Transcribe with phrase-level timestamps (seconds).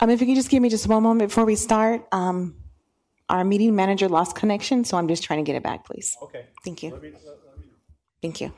[0.00, 2.56] Um, if you can just give me just one moment before we start, um,
[3.28, 6.16] our meeting manager lost connection, so I'm just trying to get it back, please.
[6.22, 6.46] Okay.
[6.64, 6.90] Thank you.
[6.90, 7.76] Let me, let, let me know.
[8.20, 8.52] Thank you.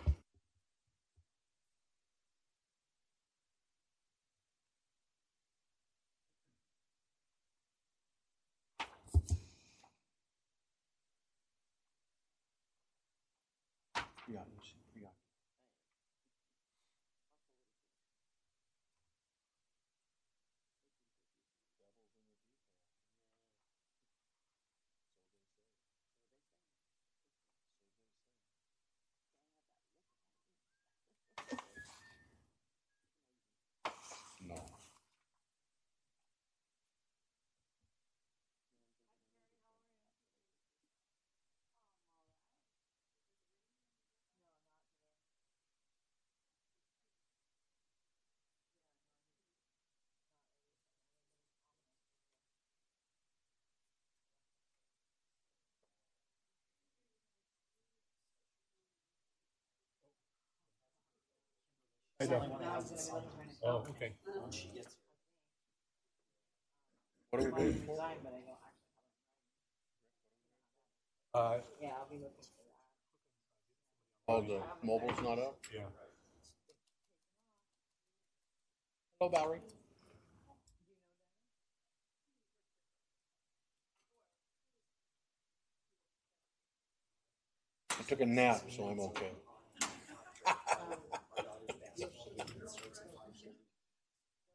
[62.21, 62.59] I know.
[63.65, 64.13] Oh, okay.
[67.31, 67.99] What are we doing for?
[71.35, 71.59] Uh,
[74.29, 75.59] oh, the mobile's not up?
[75.75, 75.83] Yeah.
[79.21, 79.61] Hello, Valerie.
[87.99, 89.33] I took a nap, so I'm okay.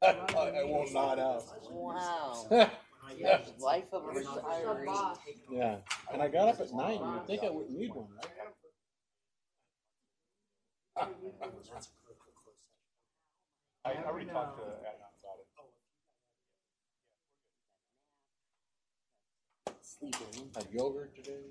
[0.03, 1.43] I, I won't nod out.
[1.69, 2.47] Wow.
[3.59, 5.17] Life of a retiree.
[5.51, 5.77] Yeah,
[6.11, 6.99] and I got up at nine.
[6.99, 8.31] You'd think I wouldn't need one, right?
[13.85, 15.47] I already talked to Adnan about it.
[19.81, 20.49] Sleeping.
[20.55, 21.41] Had yogurt today,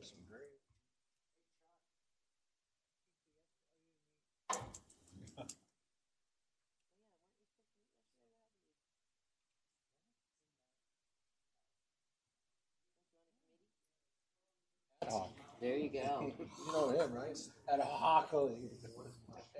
[15.10, 15.34] some gravy.
[15.34, 15.60] Ad hoc.
[15.60, 16.32] There you go.
[16.66, 17.38] You know him, right?
[17.72, 18.71] Ad hocly.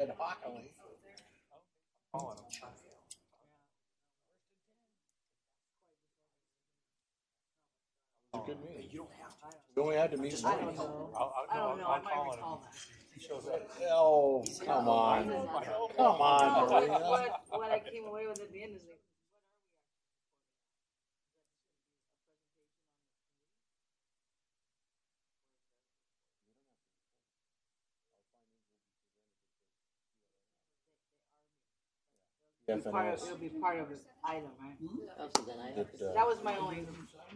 [0.01, 0.71] Ad hocly.
[8.33, 8.89] It was a good meeting.
[8.91, 9.57] You don't have to.
[9.77, 10.79] We only had to meet I don't once.
[10.79, 11.11] know.
[11.17, 11.87] I'll, I'll, I don't know.
[11.87, 12.63] I I'll might call recall him.
[12.65, 12.75] that.
[13.15, 13.69] He shows up.
[13.91, 15.29] Oh, come on.
[15.29, 17.01] Come on, No, what, Marina.
[17.09, 19.01] what, what I came away with at the end is like,
[32.71, 33.17] Yes, what I are we, know.
[33.17, 34.79] part of, it'll be part of this item, right?
[35.19, 35.97] Oh, so then I have to.
[35.99, 36.87] That, uh, That was my only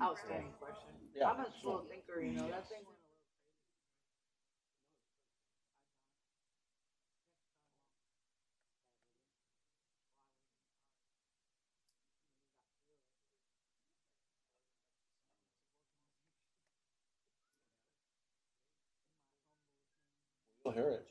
[0.00, 0.94] outstanding question.
[1.16, 1.31] Yeah.
[1.31, 3.14] I'm a slow thinker, you know, that thing went a little
[20.64, 21.06] You'll hear it.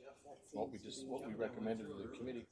[0.53, 2.47] What we just, what we recommended to the committee.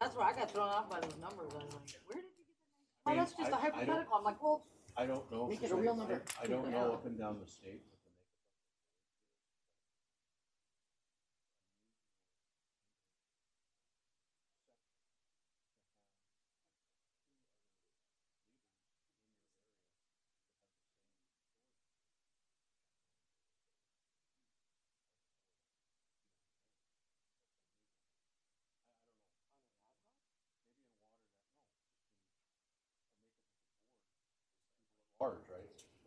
[0.00, 1.52] That's where I got thrown off by those numbers.
[1.52, 3.06] I was like, where did you get that?
[3.06, 4.14] Oh, mean, that's just I- a I don't- hypothetical.
[4.16, 4.66] I'm like, well,
[4.98, 5.46] I don't know.
[5.48, 6.22] Make it a real number.
[6.42, 7.82] I don't know up and down the state.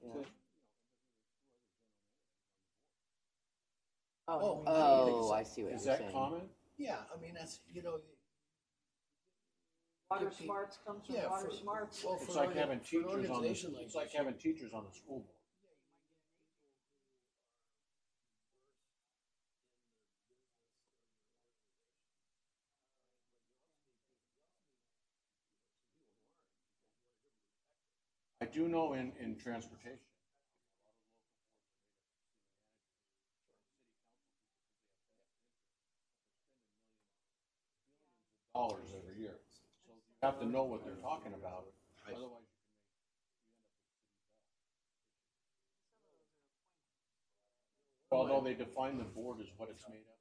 [0.03, 0.11] Yeah.
[4.27, 6.11] oh, Oh, oh I see what Is you're that saying.
[6.13, 6.41] common?
[6.77, 7.99] Yeah, I mean, that's, you know,
[10.09, 12.03] water smarts comes from Yeah, water for- smarts.
[12.03, 14.05] well, It's for like an having for an teachers on the, organization like it's like
[14.07, 15.38] this, having teachers on the school board.
[28.59, 30.03] Do know in, in transportation.
[38.53, 39.39] dollars every year.
[39.87, 41.63] So you have to know what they're talking about,
[42.05, 42.43] otherwise.
[48.11, 50.18] No, they define the board as what it's made of.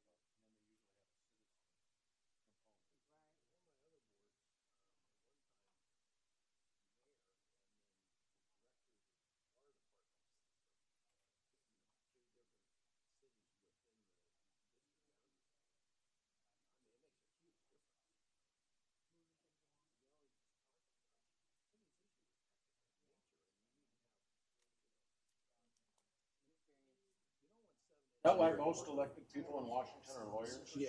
[28.18, 30.58] Is that why most elected people in Washington are lawyers?
[30.74, 30.88] Yeah.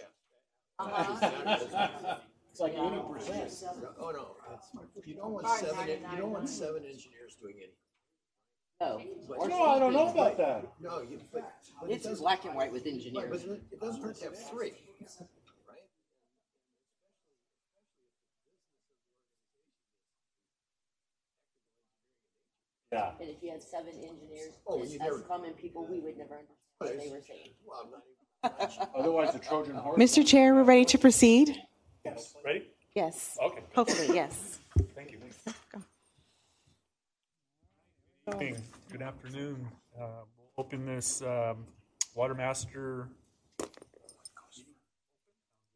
[0.79, 2.15] Uh-huh.
[2.51, 3.53] It's like eighty percent.
[3.99, 4.71] Oh, no, it's-
[5.05, 7.75] you don't want Probably seven, you don't want seven engineers doing anything.
[8.81, 8.97] Oh.
[9.29, 9.35] No.
[9.35, 10.21] or No, I don't know something.
[10.23, 10.65] about that.
[10.81, 11.53] No, you, but.
[11.79, 13.43] but it It's doesn't- black and white with Right, engineers.
[13.43, 14.73] but it it doesn't hurt to have three,
[22.91, 23.11] Yeah.
[23.19, 26.35] And if you had seven engineers, Oh, as you as common people, we would never
[26.39, 27.49] understand what they were saying.
[27.65, 28.01] Well, I'm not
[28.71, 28.89] even.
[28.95, 29.99] Otherwise, the Trojan horse.
[29.99, 30.25] Mr.
[30.25, 31.55] Chair, we're ready to proceed?
[32.05, 32.33] Yes.
[32.43, 32.63] Ready?
[32.95, 33.37] Yes.
[33.43, 34.59] Okay, Hopefully, yes.
[34.95, 35.19] thank you.
[38.31, 38.61] Evening.
[38.91, 39.67] Good afternoon.
[39.99, 40.05] Uh,
[40.37, 41.65] We'll open this um,
[42.15, 43.07] Water Master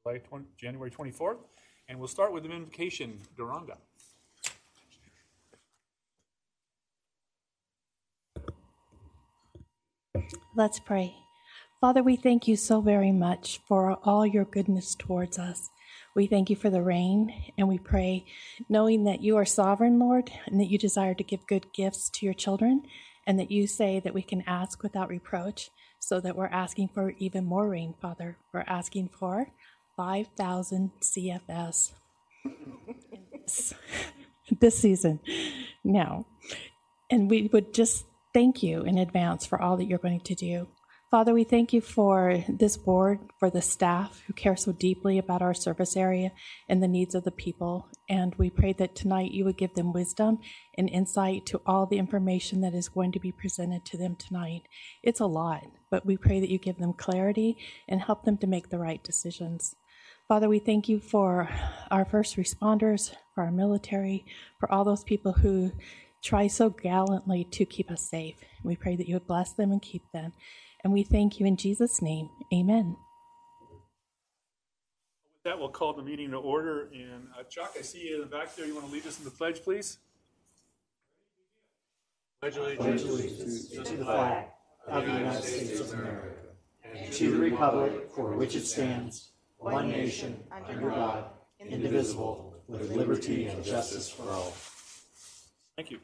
[0.04, 1.38] July 20 January 24th,
[1.89, 3.77] and we'll start with the invocation, Duranda.
[10.55, 11.15] Let's pray.
[11.81, 15.71] Father, we thank you so very much for all your goodness towards us.
[16.15, 18.25] We thank you for the rain, and we pray,
[18.69, 22.25] knowing that you are sovereign, Lord, and that you desire to give good gifts to
[22.27, 22.83] your children,
[23.25, 27.15] and that you say that we can ask without reproach, so that we're asking for
[27.17, 28.38] even more rain, Father.
[28.53, 29.47] We're asking for
[29.97, 31.94] 5,000 CFS
[34.60, 35.19] this, season
[35.83, 36.27] now.
[37.10, 40.67] And we would just thank you in advance for all that you're going to do.
[41.11, 45.43] Father, we thank you for this board, for the staff who care so deeply about
[45.43, 46.31] our service area
[46.67, 47.87] and the needs of the people.
[48.09, 50.39] And we pray that tonight you would give them wisdom
[50.75, 54.63] and insight to all the information that is going to be presented to them tonight.
[55.03, 55.61] It's a lot,
[55.91, 59.03] but we pray that you give them clarity and help them to make the right
[59.03, 59.75] decisions.
[60.27, 61.47] Father, we thank you for
[61.91, 64.25] our first responders, for our military,
[64.59, 65.73] for all those people who
[66.24, 68.36] try so gallantly to keep us safe.
[68.63, 70.32] We pray that you would bless them and keep them.
[70.84, 72.30] And we thank you in Jesus' name.
[72.53, 72.96] Amen.
[75.34, 76.89] With that, we'll call the meeting to order.
[76.94, 78.65] And uh, Chuck, I see you in the back there.
[78.65, 80.00] You want to lead us in the pledge, please?
[82.42, 84.48] Pledge allegiance to the flag
[84.88, 86.27] of the United States of America
[86.84, 91.25] and to the republic for which it stands, one nation, under God,
[91.60, 94.53] indivisible, with liberty and justice for all.
[95.77, 96.00] Thank you.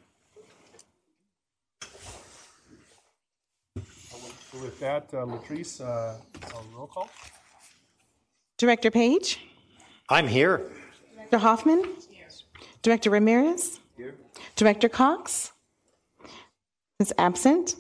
[4.54, 7.10] With that, uh, Latrice, uh, a roll call?
[8.58, 9.40] Director Page?
[10.10, 10.72] I'm here.
[11.14, 11.96] Director Hoffman?
[12.12, 12.44] Yes.
[12.82, 13.80] Director Ramirez?
[13.96, 14.16] Here.
[14.56, 15.52] Director Cox?
[17.00, 17.76] Is absent?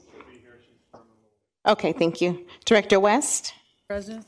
[1.67, 2.45] Okay, thank you.
[2.65, 3.53] Director West?
[3.88, 4.25] Present.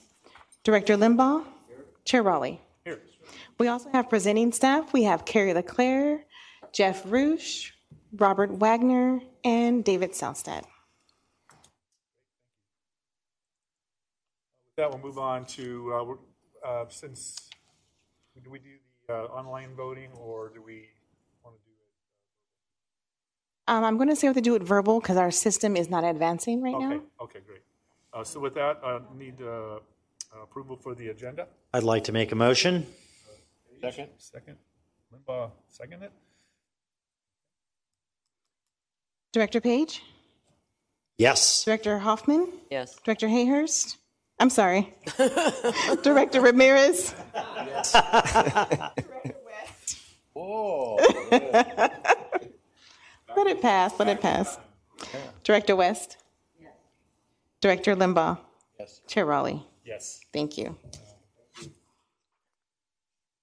[0.63, 1.45] Director Limbaugh?
[1.67, 1.77] Here.
[2.05, 2.59] Chair Raleigh?
[2.83, 3.01] Here.
[3.59, 4.91] We also have presenting staff.
[4.93, 6.25] We have Carrie Leclerc,
[6.73, 7.71] Jeff Ruesch,
[8.17, 10.63] Robert Wagner, and David Selstad.
[14.81, 16.17] That, we'll move on to,
[16.65, 17.35] uh, uh, since,
[18.43, 18.69] do we do
[19.07, 20.87] the uh, online voting or do we
[21.43, 23.71] want to do it?
[23.71, 25.89] Um, I'm going to say we have to do it verbal because our system is
[25.89, 26.93] not advancing right now.
[26.93, 27.61] Okay, okay, great.
[28.13, 29.79] Uh, So with that, I need uh,
[30.41, 31.47] approval for the agenda.
[31.73, 32.85] I'd like to make a motion.
[33.81, 34.09] Second?
[34.17, 34.57] Second,
[35.13, 36.11] Limbaugh, second it?
[39.31, 40.03] Director Page?
[41.17, 41.63] Yes.
[41.65, 42.49] Director Hoffman?
[42.69, 42.95] Yes.
[43.03, 43.97] Director Hayhurst?
[44.41, 44.91] I'm sorry.
[46.01, 47.13] Director Ramirez?
[47.35, 47.91] Yes.
[47.93, 49.99] Director West.
[50.35, 50.97] Oh,
[53.37, 54.57] Let it pass, let it pass.
[55.43, 56.17] Director West?
[57.61, 58.39] Director Limbaugh?
[58.79, 59.01] yes.
[59.07, 59.63] Chair Raleigh?
[59.85, 60.19] Yes.
[60.33, 60.75] Thank you.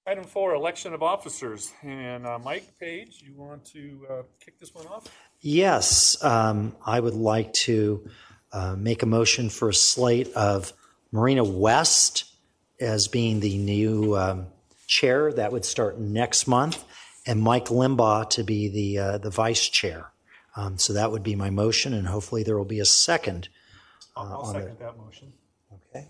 [0.04, 1.72] Item four, election of officers.
[1.82, 5.06] And uh, Mike Page, you want to uh, kick this one off?
[5.40, 6.16] Yes.
[6.24, 8.08] Um, I would like to
[8.52, 10.72] uh, make a motion for a slate of
[11.10, 12.24] Marina West
[12.80, 14.46] as being the new um,
[14.86, 16.84] chair that would start next month,
[17.26, 20.12] and Mike Limbaugh to be the uh, the vice chair.
[20.56, 23.48] Um, so that would be my motion, and hopefully there will be a second.
[24.16, 25.32] Uh, I'll second the, that motion.
[25.94, 26.08] Okay.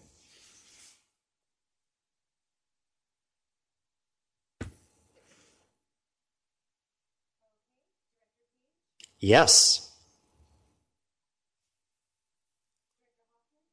[9.21, 9.91] Yes.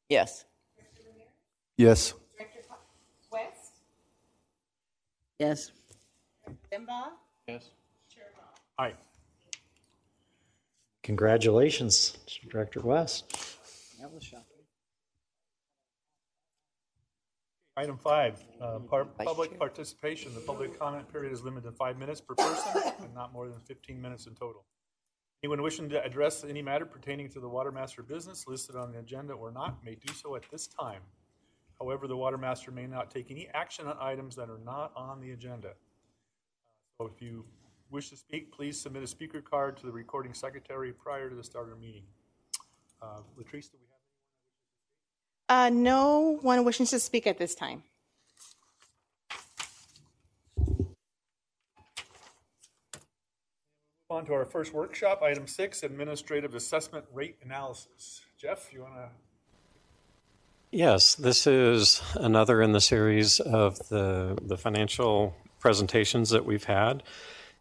[0.10, 0.44] Yes.
[1.77, 2.13] Yes.
[2.38, 2.60] Director
[3.32, 3.74] West,
[5.39, 5.72] Yes.
[6.72, 7.12] Limbaugh,
[7.48, 7.70] Yes.
[8.10, 8.53] Chair Hall.
[8.77, 8.96] Aye.
[11.03, 12.17] Congratulations,
[12.50, 13.29] Director West.
[14.00, 14.46] That was shocking.
[17.77, 20.34] Item five, uh, par- public participation.
[20.34, 23.60] The public comment period is limited to five minutes per person and not more than
[23.62, 24.63] 15 minutes in total.
[25.44, 29.00] Anyone wishing to address any matter pertaining to the water master business listed on the
[29.00, 31.01] agenda or not may do so at this time.
[31.79, 35.20] However, the water master may not take any action on items that are not on
[35.20, 35.74] the agenda.
[36.98, 37.46] So if you
[37.91, 41.44] wish to speak, please submit a speaker card to the recording secretary prior to the
[41.44, 42.03] start of the meeting.
[43.01, 43.88] Uh, Latrice, do we
[45.50, 45.65] have?
[45.65, 47.84] uh, no one wishing to speak at this time.
[54.10, 58.22] On to our first workshop, item six, administrative assessment rate analysis.
[58.39, 59.10] Jeff, you want to?
[60.75, 67.01] Yes, this is another in the series of the, the financial presentations that we've had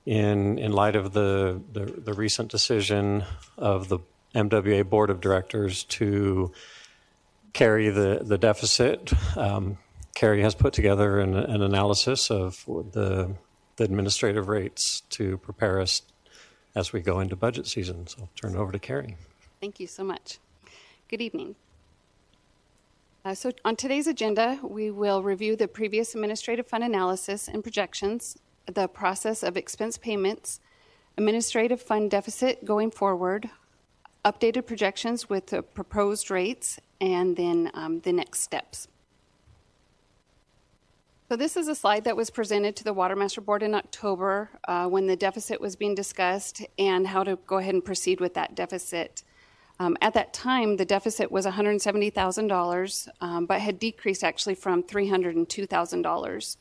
[0.04, 3.22] in, in light of the, the, the recent decision
[3.56, 4.00] of the
[4.34, 6.50] MWA Board of Directors to
[7.52, 9.12] carry the, the deficit.
[9.36, 9.78] Um,
[10.16, 13.36] Carrie has put together an, an analysis of the,
[13.76, 16.02] the administrative rates to prepare us
[16.74, 18.08] as we go into budget season.
[18.08, 19.16] So I'll turn it over to Carrie.
[19.60, 20.40] Thank you so much.
[21.06, 21.54] Good evening.
[23.24, 28.36] Uh, so, on today's agenda, we will review the previous administrative fund analysis and projections,
[28.66, 30.60] the process of expense payments,
[31.16, 33.48] administrative fund deficit going forward,
[34.26, 38.88] updated projections with the proposed rates, and then um, the next steps.
[41.30, 44.50] So, this is a slide that was presented to the Water Master Board in October
[44.68, 48.34] uh, when the deficit was being discussed and how to go ahead and proceed with
[48.34, 49.22] that deficit.
[49.80, 56.56] Um, at that time, the deficit was $170,000, um, but had decreased actually from $302,000.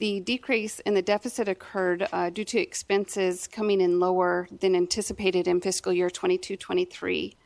[0.00, 5.46] The decrease in the deficit occurred uh, due to expenses coming in lower than anticipated
[5.46, 7.36] in fiscal year 22 23.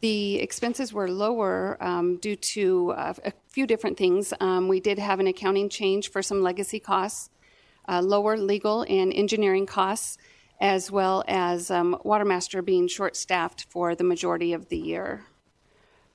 [0.00, 4.32] The expenses were lower um, due to uh, a few different things.
[4.40, 7.30] Um, we did have an accounting change for some legacy costs,
[7.88, 10.18] uh, lower legal and engineering costs,
[10.60, 15.24] as well as um, Watermaster being short staffed for the majority of the year.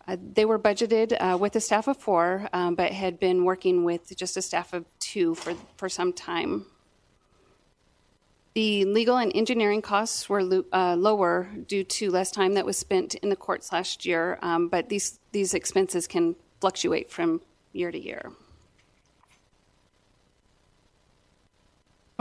[0.08, 3.84] Uh, they were budgeted uh, with a staff of four, um, but had been working
[3.84, 6.66] with just a staff of two for, for some time.
[8.54, 12.78] The legal and engineering costs were lo- uh, lower due to less time that was
[12.78, 17.92] spent in the courts last year, um, but these, these expenses can fluctuate from year
[17.92, 18.32] to year.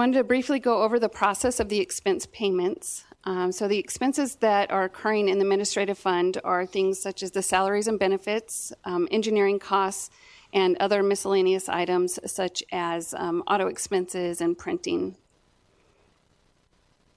[0.00, 3.04] Wanted to briefly go over the process of the expense payments.
[3.24, 7.32] Um, so, the expenses that are occurring in the administrative fund are things such as
[7.32, 10.08] the salaries and benefits, um, engineering costs,
[10.54, 15.16] and other miscellaneous items such as um, auto expenses and printing.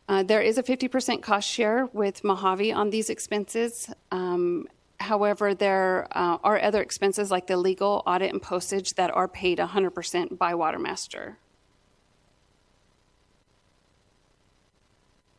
[0.10, 3.90] Uh, there is a 50% cost share with Mojave on these expenses.
[4.12, 4.68] Um,
[5.00, 9.58] however, there uh, are other expenses like the legal, audit, and postage that are paid
[9.58, 11.38] 100% by Watermaster.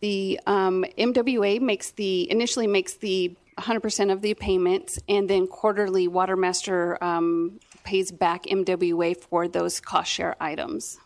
[0.00, 6.08] The um, MWA makes the initially makes the 100% of the payments, and then quarterly
[6.08, 10.98] Watermaster um, pays back MWA for those cost share items.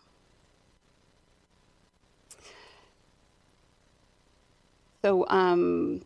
[5.03, 6.01] So um,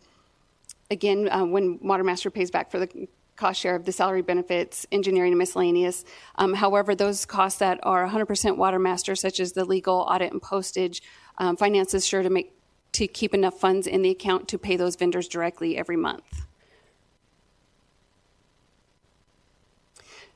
[0.92, 5.32] again, uh, when Watermaster pays back for the cost share of the salary benefits, engineering,
[5.32, 6.06] and miscellaneous.
[6.36, 11.02] Um, however, those costs that are 100% Watermaster, such as the legal, audit, and postage,
[11.40, 12.52] um, sure to make
[12.93, 16.45] to keep enough funds in the account to pay those vendors directly every month.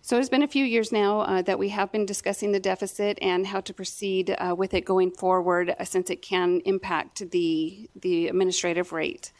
[0.01, 3.19] So it's been a few years now uh, that we have been discussing the deficit
[3.21, 7.89] and how to proceed uh, with it going forward, uh, since it can impact the
[7.93, 9.33] the administrative rate.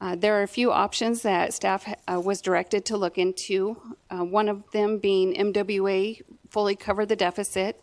[0.00, 3.76] Uh, there are a few options that staff uh, was directed to look into.
[4.10, 7.82] Uh, one of them being MWA fully cover the deficit,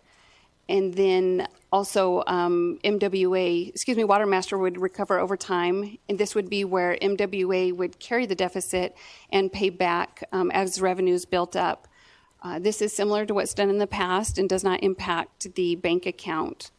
[0.69, 6.49] and then also um, MWA, excuse me, Watermaster would recover over time, and this would
[6.49, 8.95] be where MWA would carry the deficit
[9.31, 11.87] and pay back um, as revenues built up.
[12.41, 15.75] Uh, this is similar to what's done in the past and does not impact the
[15.75, 16.69] bank account.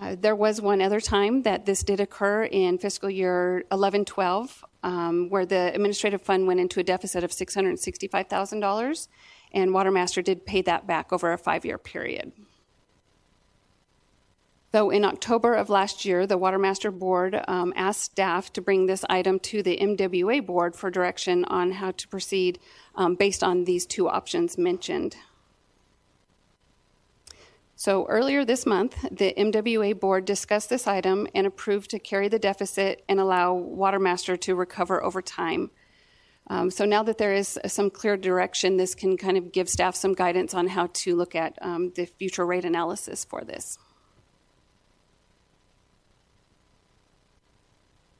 [0.00, 4.64] Uh, there was one other time that this did occur in fiscal year 11 12,
[4.82, 9.08] um, where the administrative fund went into a deficit of $665,000,
[9.52, 12.32] and Watermaster did pay that back over a five year period.
[14.76, 19.06] So in October of last year, the Watermaster Board um, asked staff to bring this
[19.08, 22.58] item to the MWA Board for direction on how to proceed
[22.94, 25.16] um, based on these two options mentioned.
[27.74, 32.38] So earlier this month, the MWA Board discussed this item and approved to carry the
[32.38, 35.70] deficit and allow Watermaster to recover over time.
[36.48, 39.96] Um, so now that there is some clear direction, this can kind of give staff
[39.96, 43.78] some guidance on how to look at um, the future rate analysis for this.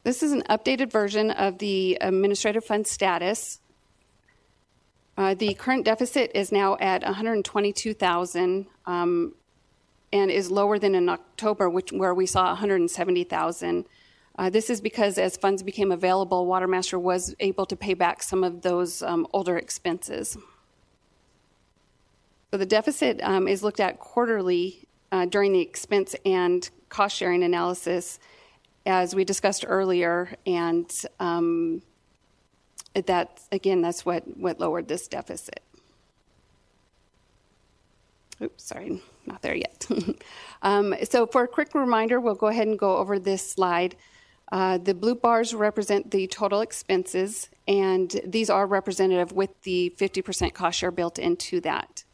[0.07, 3.59] This is an updated version of the administrative fund status.
[5.19, 9.35] Uh, the current deficit is now at 122,000 um,
[10.12, 13.85] and is lower than in October, which where we saw 170,000.
[14.38, 18.45] Uh, this is because as funds became available, Watermaster was able to pay back some
[18.45, 20.38] of those um, older expenses.
[22.53, 27.42] So the deficit um, is looked at quarterly uh, during the expense and cost sharing
[27.42, 28.21] analysis,
[28.87, 31.83] as we discussed earlier, and um,
[32.94, 35.61] that again, that's what what lowered this deficit.
[38.42, 39.87] Oops, sorry, not there yet.
[40.62, 43.96] um, so, for a quick reminder, we'll go ahead and go over this slide.
[44.53, 50.55] Uh, the blue bars represent the total expenses, and these are representative with the 50%
[50.55, 52.05] cost share built into that.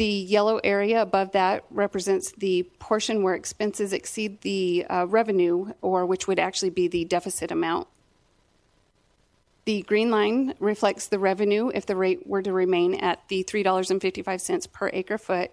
[0.00, 6.06] The yellow area above that represents the portion where expenses exceed the uh, revenue, or
[6.06, 7.86] which would actually be the deficit amount.
[9.66, 14.72] The green line reflects the revenue if the rate were to remain at the $3.55
[14.72, 15.50] per acre foot,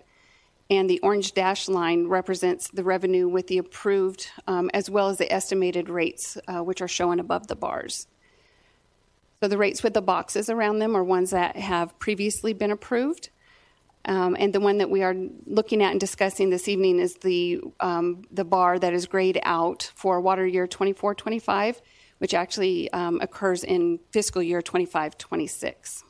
[0.69, 5.17] and the orange dash line represents the revenue with the approved um, as well as
[5.17, 8.07] the estimated rates, uh, which are shown above the bars.
[9.41, 13.29] So the rates with the boxes around them are ones that have previously been approved.
[14.07, 15.15] Um, and the one that we are
[15.45, 19.91] looking at and discussing this evening is the, um, the bar that is grayed out
[19.95, 21.81] for water year 24 25,
[22.19, 26.03] which actually um, occurs in fiscal year 25 26.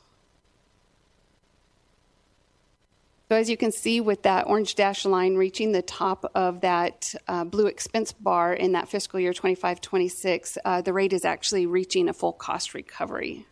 [3.28, 7.14] So as you can see with that orange dash line reaching the top of that
[7.26, 12.08] uh, blue expense bar in that fiscal year 25-26, uh, the rate is actually reaching
[12.08, 13.44] a full cost recovery.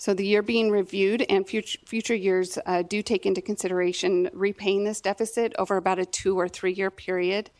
[0.00, 4.84] So the year being reviewed and future, future years uh, do take into consideration repaying
[4.84, 7.50] this deficit over about a two or three year period.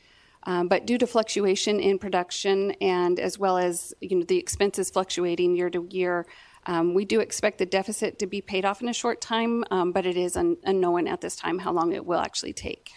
[0.44, 4.88] Um, but due to fluctuation in production and as well as you know the expenses
[4.88, 6.24] fluctuating year to year,
[6.64, 9.92] um, we do expect the deficit to be paid off in a short time, um,
[9.92, 12.92] but it is un- unknown at this time how long it will actually take.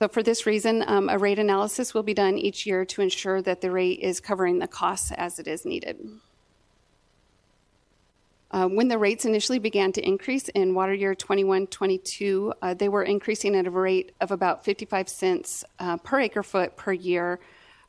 [0.00, 3.40] So, for this reason, um, a rate analysis will be done each year to ensure
[3.42, 6.00] that the rate is covering the costs as it is needed.
[8.50, 12.88] Uh, when the rates initially began to increase in water year 21 22, uh, they
[12.88, 17.40] were increasing at a rate of about 55 cents uh, per acre foot per year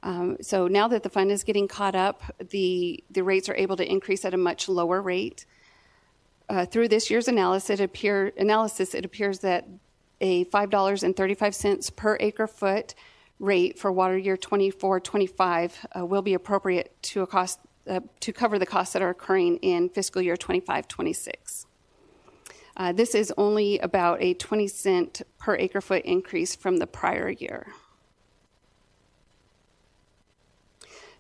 [0.04, 3.76] um, so now that the fund is getting caught up, the, the rates are able
[3.78, 5.46] to increase at a much lower rate.
[6.50, 9.68] Uh, through this year's analysis it, appear, analysis, it appears that
[10.22, 12.96] a $5.35 per acre foot
[13.40, 18.34] rate for water year 24 25 uh, will be appropriate to, a cost, uh, to
[18.34, 21.66] cover the costs that are occurring in fiscal year 25 26.
[22.76, 27.30] Uh, this is only about a 20 cent per acre foot increase from the prior
[27.30, 27.68] year.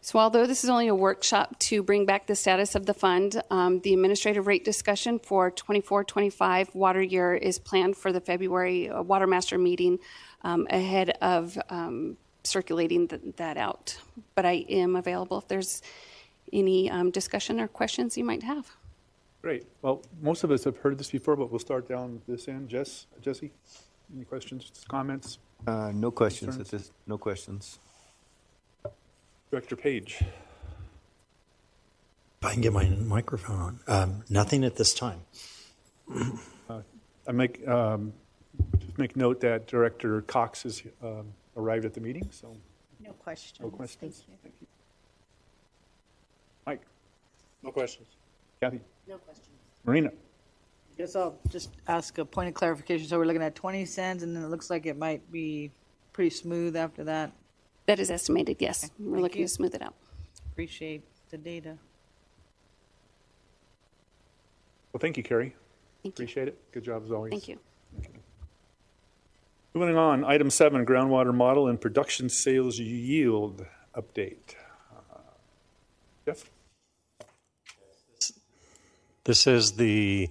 [0.01, 3.41] So, although this is only a workshop to bring back the status of the fund,
[3.49, 8.89] um, the administrative rate discussion for 24 25 water year is planned for the February
[8.89, 9.99] uh, Water Master meeting
[10.43, 13.99] um, ahead of um, circulating th- that out.
[14.35, 15.81] But I am available if there's
[16.53, 18.75] any um, discussion or questions you might have.
[19.41, 19.65] Great.
[19.81, 22.69] Well, most of us have heard this before, but we'll start down this end.
[22.69, 23.51] Jess, Jesse,
[24.13, 25.39] any questions, comments?
[25.65, 27.79] Uh, no questions at this, no questions.
[29.51, 30.17] Director Page.
[32.41, 33.79] If I can get my microphone on.
[33.87, 35.21] Um, nothing at this time.
[37.27, 38.13] I make, um,
[38.79, 42.55] just make note that Director Cox has um, arrived at the meeting, so
[43.03, 43.59] No questions.
[43.59, 44.23] no questions.
[44.25, 44.37] Thank you.
[44.43, 44.67] Thank you.
[46.67, 46.81] Mike,
[47.63, 48.07] No questions.
[48.61, 49.47] Kathy, No questions.
[49.85, 50.09] Marina.
[50.09, 53.07] I Guess I'll just ask a point of clarification.
[53.07, 55.71] So we're looking at 20 cents, and then it looks like it might be
[56.11, 57.31] pretty smooth after that.
[57.85, 58.91] That is estimated, yes.
[58.99, 59.47] We're thank looking you.
[59.47, 59.93] to smooth it out.
[60.51, 61.77] Appreciate the data.
[64.91, 65.55] Well, thank you, Carrie.
[66.03, 66.23] Thank you.
[66.23, 66.71] Appreciate it.
[66.73, 67.31] Good job as always.
[67.31, 67.59] Thank you.
[69.73, 74.55] Moving on, item seven, groundwater model and production safe yield update.
[75.13, 75.19] Uh,
[76.25, 76.49] Jeff?
[79.27, 80.29] This is the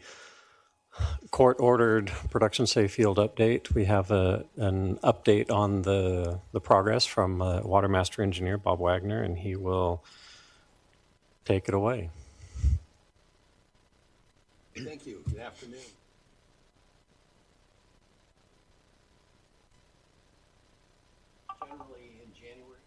[1.31, 3.75] court-ordered production safe yield update.
[3.75, 8.81] We have a, an update on the, the progress from uh, Water Master Engineer Bob
[8.81, 10.03] Wagner, and he will
[11.45, 12.09] take it away.
[14.75, 15.23] Thank you.
[15.29, 15.79] Good afternoon.
[21.61, 22.81] Generally in January.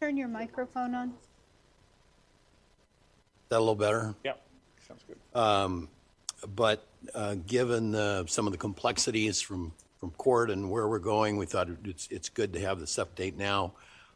[0.00, 1.14] Turn your microphone on.
[3.48, 4.14] That a little better?
[4.24, 4.34] Yeah,
[4.86, 5.38] sounds good.
[5.38, 5.88] Um,
[6.54, 11.36] But uh, given uh, some of the complexities from, from court and where we're going,
[11.36, 13.72] we thought it's, it's good to have this update now.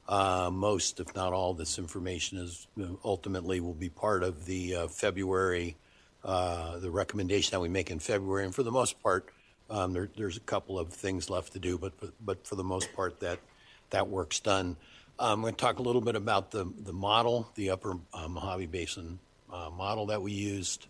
[0.08, 2.66] Uh, Most, if not all, this information is
[3.04, 5.76] ultimately will be part of the uh, February,
[6.24, 8.44] uh, the recommendation that we make in February.
[8.44, 9.30] And for the most part,
[9.70, 11.92] um, there, there's a couple of things left to do, but,
[12.24, 13.38] but for the most part, that,
[13.90, 14.76] that work's done.
[15.18, 18.66] I'm going to talk a little bit about the, the model, the Upper uh, Mojave
[18.66, 19.18] Basin
[19.52, 20.86] uh, model that we used,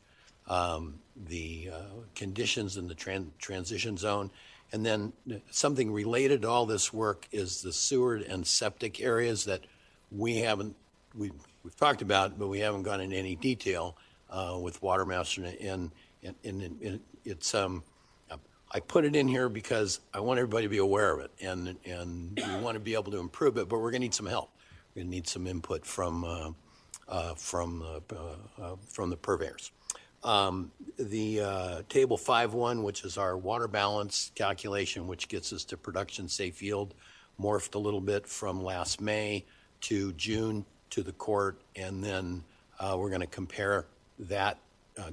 [0.49, 1.83] um, the uh,
[2.15, 4.31] conditions in the tran- transition zone,
[4.73, 5.13] and then
[5.51, 9.61] something related to all this work is the sewer and septic areas that
[10.11, 10.77] we haven't,
[11.15, 11.31] we,
[11.63, 13.97] we've talked about, but we haven't gone into any detail
[14.31, 15.91] uh, with Watermaster and,
[16.23, 17.83] and, and and it's, um,
[18.75, 21.77] I put it in here because I want everybody to be aware of it, and,
[21.85, 24.27] and we want to be able to improve it, but we're going to need some
[24.27, 24.51] help.
[24.95, 26.51] We're going to need some input from, uh,
[27.07, 29.73] uh, from, uh, uh, from the purveyors.
[30.25, 35.77] Um, The uh, Table 5.1, which is our water balance calculation, which gets us to
[35.77, 36.95] production safe yield,
[37.39, 39.45] morphed a little bit from last May
[39.83, 42.43] to June to the court, and then
[42.81, 43.85] uh, we're going to compare
[44.19, 44.59] that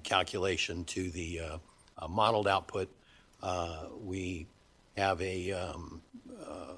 [0.04, 1.42] calculation to the
[2.08, 2.90] modeled output.
[3.42, 4.48] Uh, We
[4.98, 6.02] have a um,
[6.46, 6.74] uh,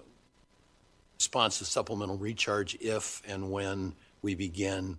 [1.17, 4.97] response to supplemental recharge if and when we begin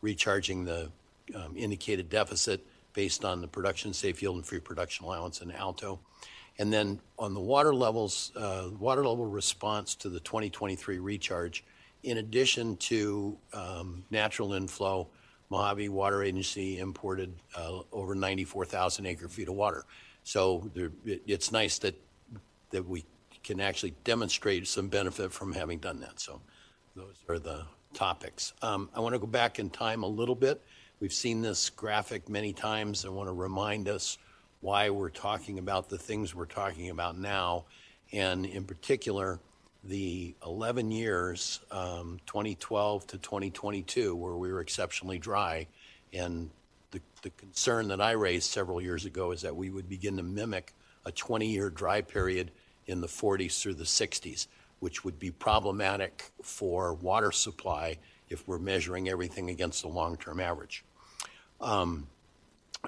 [0.00, 0.90] recharging the
[1.34, 5.98] um, indicated deficit based on the production safe yield and free production allowance in Alto.
[6.58, 11.64] And then on the water levels, uh, water level response to the 2023 recharge,
[12.04, 15.08] in addition to um, natural inflow,
[15.50, 19.84] Mojave Water Agency imported uh, over 94,000 acre feet of water.
[20.24, 21.94] So there, it, it's nice that
[22.70, 23.04] that we
[23.44, 26.18] can actually demonstrate some benefit from having done that.
[26.18, 26.40] So
[26.96, 28.52] those are the topics.
[28.62, 30.60] Um, I want to go back in time a little bit.
[30.98, 33.04] We've seen this graphic many times.
[33.04, 34.18] I want to remind us
[34.60, 37.66] why we're talking about the things we're talking about now,
[38.12, 39.38] and in particular,
[39.84, 45.66] the 11 years, um, 2012 to 2022, where we were exceptionally dry.
[46.12, 46.50] And
[46.94, 50.22] the, the concern that I raised several years ago is that we would begin to
[50.22, 50.72] mimic
[51.04, 52.52] a 20 year dry period
[52.86, 54.46] in the 40s through the 60s,
[54.78, 60.40] which would be problematic for water supply if we're measuring everything against the long term
[60.40, 60.84] average.
[61.60, 62.06] Um,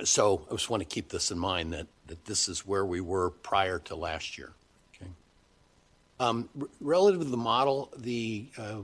[0.05, 3.01] so I just want to keep this in mind that, that this is where we
[3.01, 4.53] were prior to last year.
[4.95, 5.11] Okay.
[6.21, 6.49] Um,
[6.81, 8.81] relative to the model, the uh,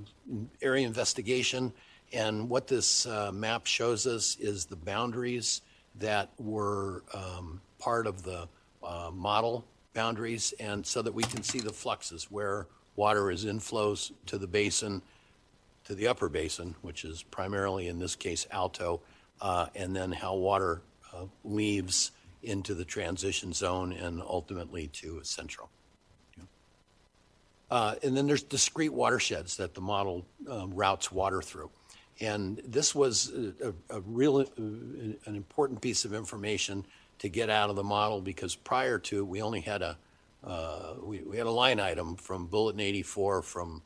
[0.61, 1.72] area investigation,
[2.12, 5.62] and what this uh, map shows us is the boundaries
[5.98, 8.48] that were um, part of the
[8.83, 14.12] uh, model boundaries, and so that we can see the fluxes where water is inflows
[14.27, 15.03] to the basin,
[15.85, 19.01] to the upper basin, which is primarily in this case Alto,
[19.40, 25.70] uh, and then how water uh, leaves into the transition zone and ultimately to Central.
[27.70, 31.70] Uh, and then there's discrete watersheds that the model um, routes water through.
[32.20, 36.87] And this was a, a, real, an important piece of information
[37.18, 39.98] to get out of the model because prior to, it we only had a,
[40.44, 43.83] uh, we, we had a line item from Bulletin 84 from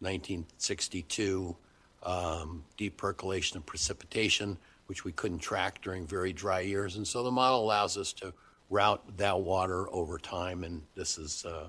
[0.00, 1.56] 1962,
[2.02, 6.96] um, deep percolation and precipitation, which we couldn't track during very dry years.
[6.96, 8.32] And so the model allows us to
[8.70, 11.66] route that water over time, and this is uh,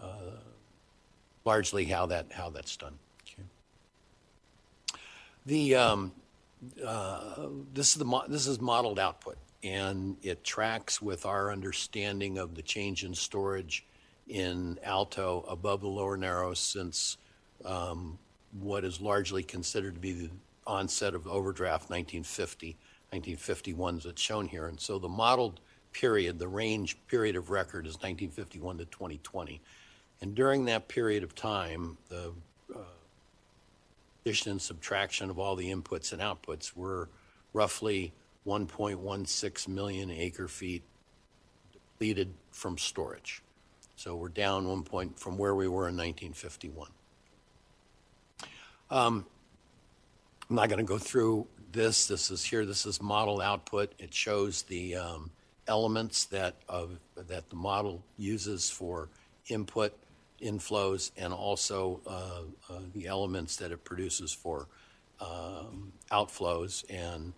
[0.00, 0.38] uh,
[1.44, 2.98] largely how that how that's done.
[5.46, 6.12] The um,
[6.84, 12.38] uh, this is the mo- this is modeled output, and it tracks with our understanding
[12.38, 13.84] of the change in storage
[14.28, 17.18] in Alto above the lower Narrows since
[17.64, 18.18] um,
[18.58, 20.30] what is largely considered to be the
[20.66, 22.68] onset of overdraft 1950,
[23.10, 24.66] 1951 that's shown here.
[24.66, 25.60] And so the modeled
[25.92, 29.60] period, the range period of record is 1951 to 2020.
[30.20, 32.32] And during that period of time, the
[34.24, 37.10] addition and subtraction of all the inputs and outputs were
[37.52, 38.12] roughly
[38.46, 40.82] 1.16 million acre feet
[41.72, 43.42] depleted from storage.
[43.96, 46.88] So we're down one point from where we were in 1951.
[48.90, 49.26] Um,
[50.48, 53.92] I'm not going to go through this, this is here, this is model output.
[53.98, 55.30] It shows the um,
[55.68, 59.08] elements that of, that the model uses for
[59.48, 59.92] input,
[60.42, 62.42] inflows, and also uh,
[62.72, 64.68] uh, the elements that it produces for
[65.20, 66.84] um, outflows.
[66.90, 67.32] And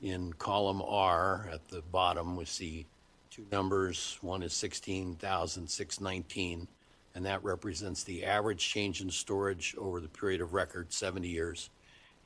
[0.00, 2.86] in column R at the bottom, we see
[3.30, 4.18] two numbers.
[4.20, 6.68] One is 16,619,
[7.14, 11.70] and that represents the average change in storage over the period of record, 70 years.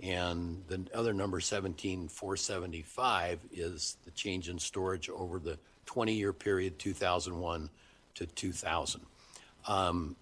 [0.02, 7.68] And the other number, 17,475, is the change in storage over the 20-year period, 2001
[8.14, 9.02] to 2000.
[9.66, 10.16] Um,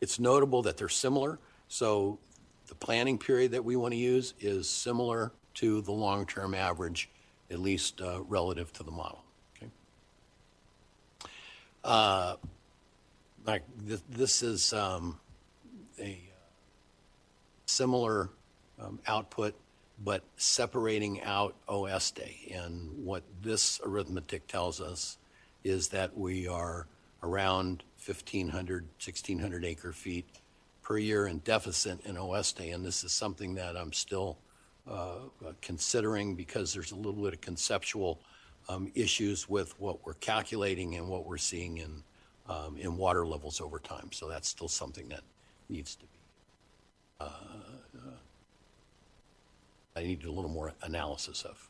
[0.00, 1.38] It's notable that they're similar,
[1.68, 2.18] so
[2.66, 7.08] the planning period that we want to use is similar to the long-term average,
[7.52, 9.22] at least uh, relative to the model.
[9.56, 9.70] Okay.
[11.84, 12.34] Uh,
[13.46, 15.20] Like, th- this is um,
[16.00, 16.18] a
[17.66, 18.28] similar
[18.80, 19.54] um, output,
[20.02, 22.52] but separating out Oeste.
[22.52, 25.18] And what this arithmetic tells us
[25.64, 26.86] is that we are
[27.22, 30.26] around 1,500, 1,600 acre feet
[30.82, 32.16] per year in deficit in
[32.56, 32.70] day.
[32.70, 34.38] And this is something that I'm still
[34.90, 35.20] uh,
[35.60, 38.20] considering because there's a little bit of conceptual
[38.68, 42.02] um, issues with what we're calculating and what we're seeing in,
[42.48, 44.10] um, in water levels over time.
[44.12, 45.22] So that's still something that
[45.68, 46.18] needs to be
[47.22, 47.28] uh,
[49.94, 51.68] I need a little more analysis of.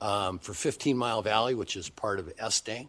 [0.00, 2.88] Um, for 15 Mile Valley, which is part of Este,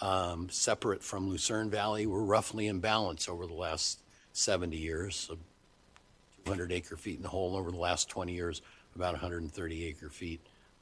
[0.00, 4.00] um, separate from Lucerne Valley, we're roughly in balance over the last
[4.32, 5.16] 70 years.
[5.16, 5.38] So
[6.44, 8.60] 200 acre feet in the hole over the last 20 years,
[8.94, 10.40] about 130 acre feet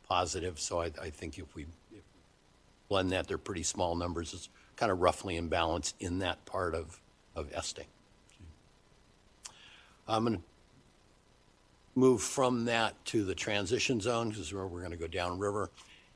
[0.08, 0.58] positive.
[0.58, 2.02] So I, I think if we, if
[2.88, 4.34] blend that, they're pretty small numbers.
[4.34, 7.00] It's kind of roughly in balance in that part of,
[7.36, 7.84] of Este.
[10.08, 10.42] I'm going to
[11.94, 15.70] move from that to the transition zone, because we're going to go downriver.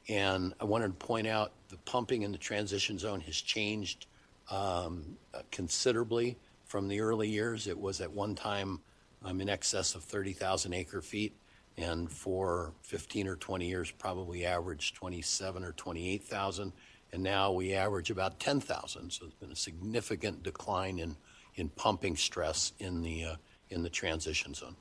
[0.08, 4.06] And I wanted to point out the pumping in the transition zone has changed
[4.50, 5.16] um,
[5.50, 7.66] considerably from the early years.
[7.66, 8.80] It was at one time
[9.24, 11.34] um, in excess of 30,000 acre feet,
[11.76, 16.72] and for 15 or 20 years, probably averaged 27 or 28,000.
[17.12, 19.10] And now we average about 10,000.
[19.10, 21.16] So it's been a significant decline in,
[21.54, 23.36] in pumping stress in the, uh,
[23.70, 24.76] in the transition zone.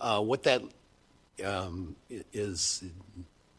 [0.00, 0.62] Uh, what that
[1.44, 1.96] um,
[2.32, 2.84] is,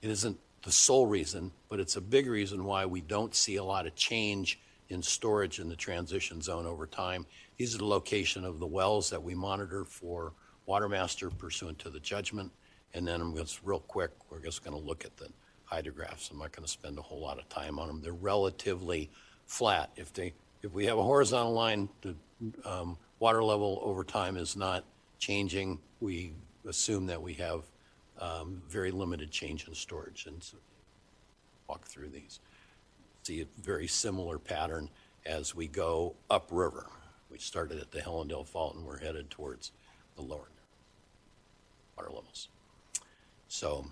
[0.01, 3.63] it isn't the sole reason, but it's a big reason why we don't see a
[3.63, 7.25] lot of change in storage in the transition zone over time.
[7.57, 10.33] These are the location of the wells that we monitor for
[10.67, 12.51] Watermaster pursuant to the judgment.
[12.93, 15.27] And then I'm just real quick, we're just going to look at the
[15.65, 16.29] hydrographs.
[16.31, 18.01] I'm not going to spend a whole lot of time on them.
[18.01, 19.09] They're relatively
[19.45, 19.91] flat.
[19.95, 22.15] If they, if we have a horizontal line, the
[22.65, 24.83] um, water level over time is not
[25.19, 25.79] changing.
[25.99, 26.33] We
[26.67, 27.63] assume that we have
[28.19, 30.25] um, very limited change in storage.
[30.25, 30.57] And so
[31.67, 32.39] walk through these.
[33.23, 34.89] See a very similar pattern
[35.25, 36.87] as we go upriver.
[37.29, 39.71] We started at the Helendale Fault and we're headed towards
[40.15, 40.49] the lower
[41.95, 42.47] water levels.
[43.47, 43.85] So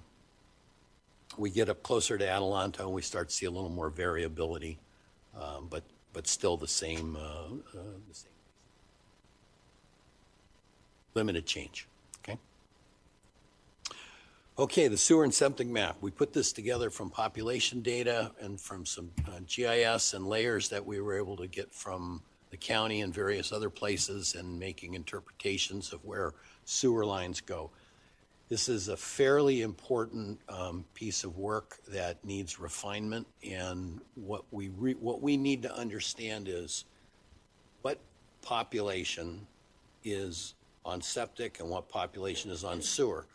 [1.37, 4.79] we get up closer to Adelanto and we start to see a little more variability,
[5.39, 8.31] um, but but still the same, uh, uh, the same
[11.17, 11.87] limited change.
[12.23, 12.37] Okay.
[14.59, 15.97] Okay, the sewer and septic map.
[15.99, 20.85] We put this together from population data and from some uh, GIS and layers that
[20.85, 25.91] we were able to get from the county and various other places and making interpretations
[25.91, 26.33] of where
[26.65, 27.71] sewer lines go.
[28.47, 34.67] This is a fairly important um, piece of work that needs refinement, and what we
[34.67, 36.85] what we need to understand is
[37.81, 37.99] what
[38.41, 39.45] population
[40.05, 40.53] is
[40.87, 43.25] on septic and what population is on sewer,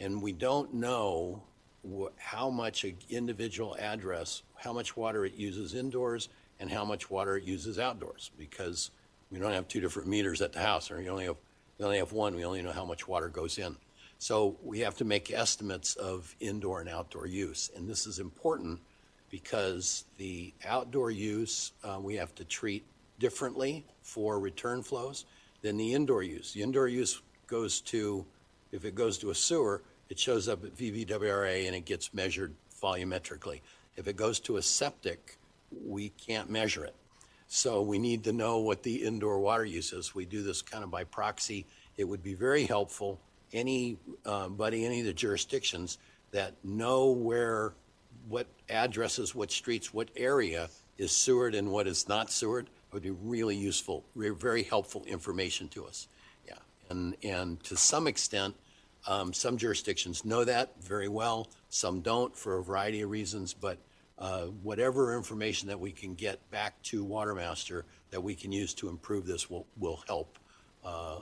[0.00, 1.42] and we don't know
[1.88, 6.28] wh- how much an individual address, how much water it uses indoors,
[6.60, 8.90] and how much water it uses outdoors, because
[9.30, 11.36] we don't have two different meters at the house, or you only have
[11.78, 12.34] we only have one.
[12.34, 13.76] We only know how much water goes in.
[14.18, 17.70] So we have to make estimates of indoor and outdoor use.
[17.76, 18.80] And this is important
[19.30, 22.84] because the outdoor use, uh, we have to treat
[23.20, 25.24] differently for return flows
[25.62, 26.52] than the indoor use.
[26.52, 28.24] The indoor use goes to,
[28.72, 32.54] if it goes to a sewer, it shows up at VVWRA and it gets measured
[32.82, 33.60] volumetrically.
[33.96, 35.38] If it goes to a septic,
[35.84, 36.94] we can't measure it.
[37.48, 40.14] So we need to know what the indoor water use is.
[40.14, 41.66] We do this kind of by proxy.
[41.96, 43.18] It would be very helpful
[43.52, 45.98] anybody, uh, any of the jurisdictions
[46.32, 47.72] that know where,
[48.28, 50.68] what addresses, what streets, what area
[50.98, 55.86] is sewered and what is not sewered, would be really useful, very helpful information to
[55.86, 56.08] us.
[56.46, 56.54] Yeah,
[56.88, 58.54] and, and to some extent,
[59.06, 63.78] um, some jurisdictions know that very well, some don't for a variety of reasons, but
[64.18, 68.88] uh, whatever information that we can get back to Watermaster that we can use to
[68.88, 70.38] improve this will, will help
[70.84, 71.20] uh, uh,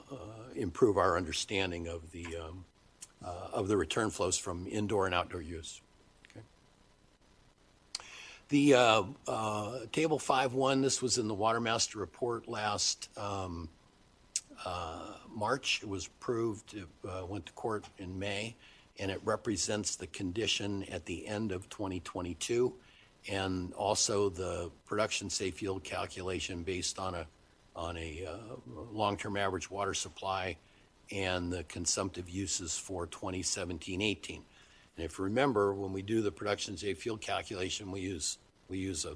[0.55, 2.65] improve our understanding of the, um,
[3.23, 5.81] uh, of the return flows from indoor and outdoor use.
[8.49, 13.67] The uh, uh, Table 5.1, this was in the Watermaster report last um,
[14.65, 15.81] uh, March.
[15.83, 18.55] It was approved, it uh, went to court in May,
[18.99, 22.73] and it represents the condition at the end of 2022
[23.29, 27.27] and also the production safe yield calculation based on a,
[27.75, 28.55] on a uh,
[28.93, 30.55] long-term average water supply
[31.11, 34.39] and the consumptive uses for 2017-18.
[34.97, 38.79] And if you remember, when we do the production safe yield calculation, we use, we
[38.79, 39.15] use a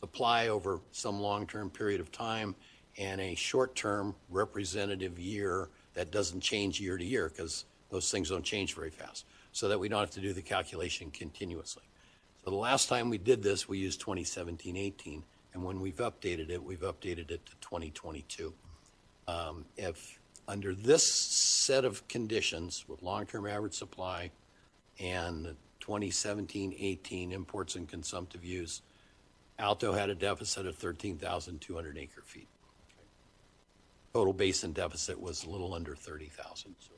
[0.00, 2.54] supply over some long-term period of time
[2.98, 8.44] and a short-term representative year that doesn't change year to year because those things don't
[8.44, 11.82] change very fast, so that we don't have to do the calculation continuously.
[12.44, 15.22] So the last time we did this, we used 2017-18,
[15.54, 18.52] and when we've updated it, we've updated it to 2022.
[19.26, 24.30] Um, If, under this set of conditions with long-term average supply
[25.00, 28.82] and 2017-18 imports and consumptive use,
[29.58, 32.48] Alto had a deficit of 13,200 acre feet.
[34.12, 36.74] Total basin deficit was a little under 30,000.
[36.80, 36.90] So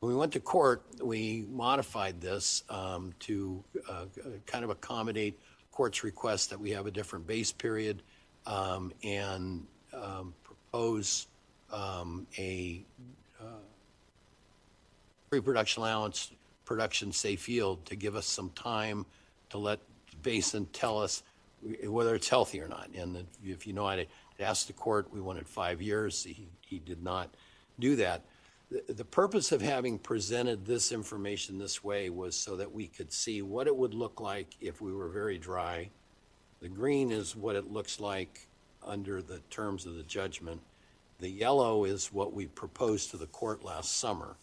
[0.00, 4.06] When we went to court, we modified this um, to uh,
[4.46, 5.38] kind of accommodate
[5.72, 8.02] court's request that we have a different base period
[8.46, 11.26] um, and um, propose
[11.72, 12.84] um, a
[13.40, 13.44] uh,
[15.28, 16.30] free production allowance,
[16.64, 19.06] production safe yield to give us some time
[19.50, 21.22] to let the basin tell us
[21.84, 22.88] whether it's healthy or not.
[22.94, 24.06] And if you know, I
[24.40, 26.24] asked the court, we wanted five years.
[26.24, 27.30] He, he did not
[27.78, 28.22] do that.
[28.70, 33.12] The, the purpose of having presented this information this way was so that we could
[33.12, 35.90] see what it would look like if we were very dry.
[36.60, 38.46] The green is what it looks like
[38.84, 40.60] under the terms of the judgment.
[41.20, 44.36] The yellow is what we proposed to the court last summer.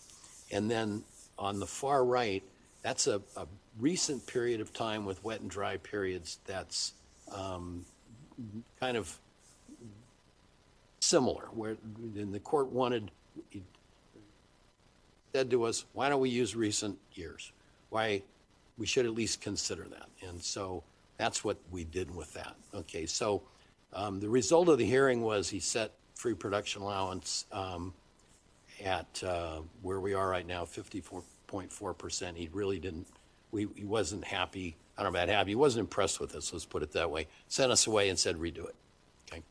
[0.51, 1.03] And then
[1.37, 2.43] on the far right,
[2.81, 3.47] that's a, a
[3.79, 6.93] recent period of time with wet and dry periods that's
[7.31, 7.85] um,
[8.79, 9.17] kind of
[10.99, 11.77] similar, where
[12.15, 13.11] and the court wanted,
[15.33, 17.51] said to us, why don't we use recent years?
[17.89, 18.23] Why,
[18.77, 20.09] we should at least consider that.
[20.27, 20.83] And so
[21.17, 22.55] that's what we did with that.
[22.73, 23.43] Okay, so
[23.93, 27.93] um, the result of the hearing was he set free production allowance um,
[28.83, 30.65] at uh, where we are right now,
[31.51, 32.35] 54.4%.
[32.35, 33.07] He really didn't,
[33.51, 36.65] we, he wasn't happy, I don't know about happy, he wasn't impressed with us, let's
[36.65, 37.27] put it that way.
[37.47, 38.75] Sent us away and said redo it.
[39.31, 39.43] Okay.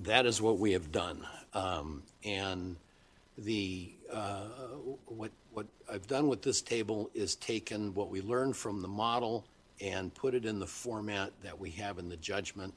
[0.00, 1.26] That is what we have done.
[1.52, 2.76] Um, and
[3.38, 4.46] the, uh,
[5.06, 9.44] what, what I've done with this table is taken what we learned from the model
[9.80, 12.72] and put it in the format that we have in the judgment.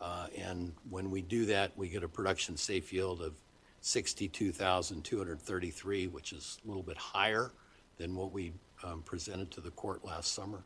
[0.00, 3.34] Uh, and when we do that, we get a production safe yield of
[3.80, 7.52] 62,233, which is a little bit higher
[7.96, 8.52] than what we
[8.82, 10.62] um, presented to the court last summer.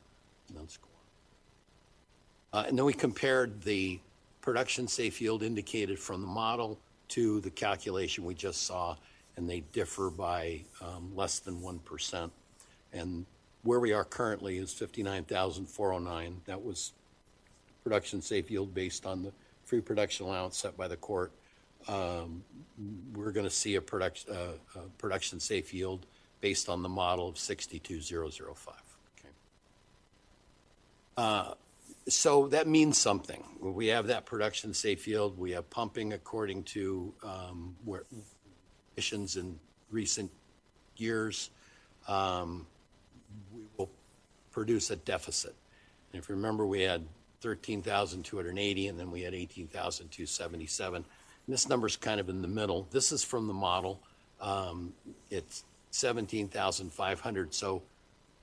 [0.49, 0.69] And,
[2.53, 3.99] uh, and then we compared the
[4.41, 8.97] production safe yield indicated from the model to the calculation we just saw,
[9.37, 12.31] and they differ by um, less than 1%.
[12.93, 13.27] And
[13.62, 16.41] where we are currently is 59,409.
[16.45, 16.93] That was
[17.83, 19.33] production safe yield based on the
[19.65, 21.33] free production allowance set by the court.
[21.89, 22.45] Um,
[23.14, 26.07] we're going to see a production, uh, production safe yield
[26.41, 28.74] based on the model of 62005.
[29.18, 29.28] Okay.
[31.16, 31.55] Uh,
[32.09, 33.43] so that means something.
[33.61, 35.39] We have that production safe yield.
[35.39, 37.76] We have pumping according to um,
[38.97, 39.59] emissions in
[39.91, 40.30] recent
[40.97, 41.51] years.
[42.09, 42.66] Um,
[43.55, 43.91] we will
[44.53, 45.55] produce a deficit.
[46.12, 47.07] And if you remember, we had
[47.41, 51.05] 13,280 and then we had 18,277.
[51.47, 52.89] This number's kind of in the middle.
[52.91, 54.01] This is from the model.
[54.41, 54.95] Um,
[55.31, 57.55] it's 17,500.
[57.55, 57.83] So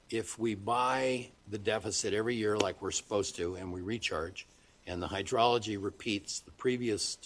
[0.10, 4.46] if we buy the deficit every year like we're supposed to and we recharge,
[4.86, 7.18] and the hydrology repeats the previous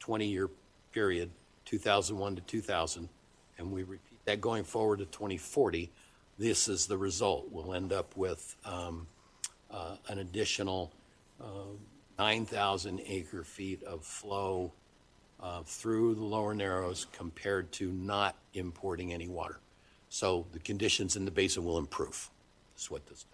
[0.00, 0.50] 20-year
[0.92, 1.30] period,
[1.64, 3.08] 2001 to 2000,
[3.58, 5.90] and we repeat that going forward to 2040,
[6.38, 7.46] this is the result.
[7.50, 9.06] We'll end up with um,
[9.70, 10.92] uh, an additional
[11.40, 11.74] uh,
[12.18, 14.72] 9,000 acre feet of flow
[15.44, 19.58] uh, through the lower narrows compared to not importing any water.
[20.08, 22.30] So the conditions in the basin will improve.
[22.74, 23.26] That's what this does.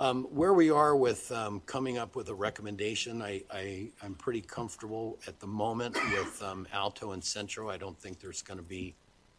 [0.00, 4.40] Um, Where we are with um, coming up with a recommendation, I, I, I'm pretty
[4.40, 7.68] comfortable at the moment with um, Alto and Centro.
[7.68, 8.94] I don't think there's going to be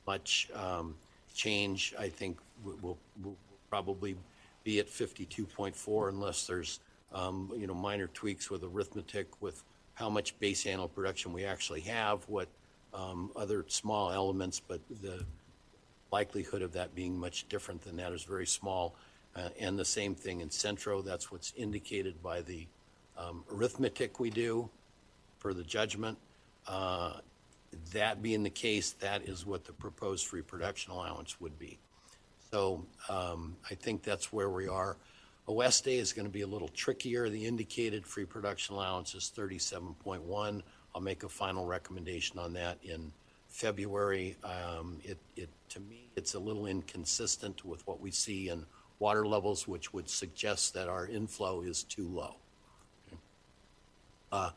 [0.07, 0.95] much um,
[1.33, 1.93] change.
[1.99, 3.35] I think we- we'll, we'll
[3.69, 4.15] probably
[4.63, 6.79] be at 52.4 unless there's,
[7.13, 11.81] um, you know, minor tweaks with arithmetic, with how much base annual production we actually
[11.81, 12.47] have, what
[12.93, 15.25] um, other small elements, but the
[16.11, 18.95] likelihood of that being much different than that is very small.
[19.35, 22.67] Uh, And the same thing in Centro, that's what's indicated by the
[23.17, 24.69] um, arithmetic we do
[25.39, 26.17] for the judgment.
[26.67, 27.13] Uh,
[27.93, 31.79] That being the case, that is what the proposed free production allowance would be.
[32.51, 34.97] So um, I think that's where we are.
[35.55, 37.29] Day is going to be a little trickier.
[37.29, 40.61] The indicated free production allowance is 37.1.
[40.95, 43.11] I'll make a final recommendation on that in
[43.49, 44.37] February.
[44.43, 48.65] Um, It, it, to me, it's a little inconsistent with what we see in
[48.99, 52.35] water levels, which would suggest that our inflow is too low.
[54.31, 54.51] Uh,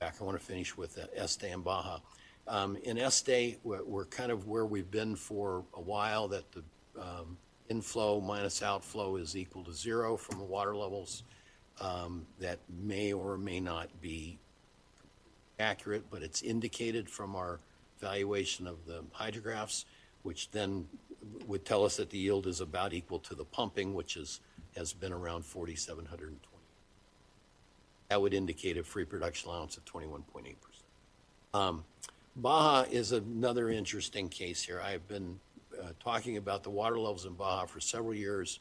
[0.00, 1.98] Back, I want to finish with uh, Este and Baja.
[2.46, 6.62] Um, In Este, we're, we're kind of where we've been for a while, that the
[7.00, 7.38] um,
[7.68, 11.22] inflow minus outflow is equal to zero from the water levels.
[11.80, 14.38] Um, That may or may not be
[15.58, 17.60] accurate, but it's indicated from our
[18.00, 19.86] valuation of the hydrographs,
[20.22, 20.86] which then
[21.46, 24.40] would tell us that the yield is about equal to the pumping, which is,
[24.76, 26.38] has been around 4,720.
[28.08, 30.54] That would indicate a free production allowance of 21.8%.
[31.58, 31.84] Um,
[32.36, 34.80] Baja is another interesting case here.
[34.80, 35.38] I've been
[35.84, 38.60] uh, talking about the water levels in Baja for several years,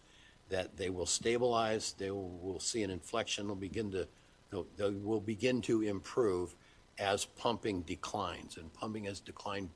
[0.50, 4.08] that they will stabilize, they will, will see an inflection, they'll begin to,
[4.52, 6.56] they'll- they will begin to improve
[7.00, 9.70] as pumping declines, and pumping has declined,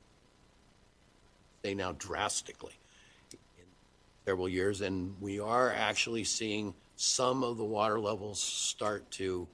[1.62, 2.74] they now drastically
[3.32, 3.64] in
[4.24, 9.48] several years, and we are actually seeing some of the water levels start to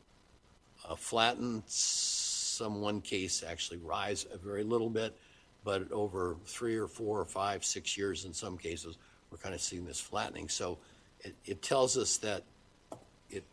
[0.87, 5.17] uh, flatten, some one case actually rise a very little bit,
[5.65, 8.99] but over three or four or five, six years in some cases,
[9.31, 10.49] we're kind of seeing this flattening.
[10.49, 10.79] So
[11.21, 12.45] it, it tells us that
[13.31, 13.45] it,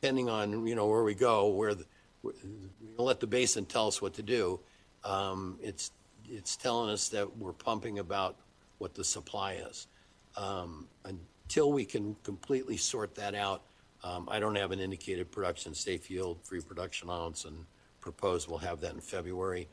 [0.00, 1.86] depending on, you know, where we go, where the,
[2.22, 2.34] gonna
[2.98, 4.60] let the basin tell us what to do.
[5.04, 5.92] Um, it's,
[6.28, 8.36] it's telling us that we're pumping about
[8.78, 9.86] what the supply is.
[10.36, 13.62] Um, until we can completely sort that out,
[14.04, 17.64] um, I don't have an indicated production safe yield, free production allowance, and
[18.00, 19.68] proposed we'll have that in February.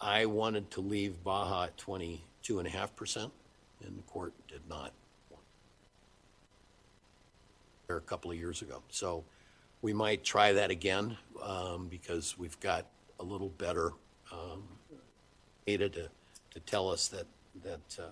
[0.00, 3.32] I wanted to leave Baja at twenty-two and a half percent,
[3.84, 4.92] and the court did not.
[7.86, 8.82] There a couple of years ago.
[8.90, 9.24] So
[9.82, 12.86] we might try that again, um, because we've got
[13.18, 13.92] a little better,
[14.30, 14.62] um,
[15.66, 16.08] data to,
[16.50, 17.26] to tell us that,
[17.64, 18.02] that, uh,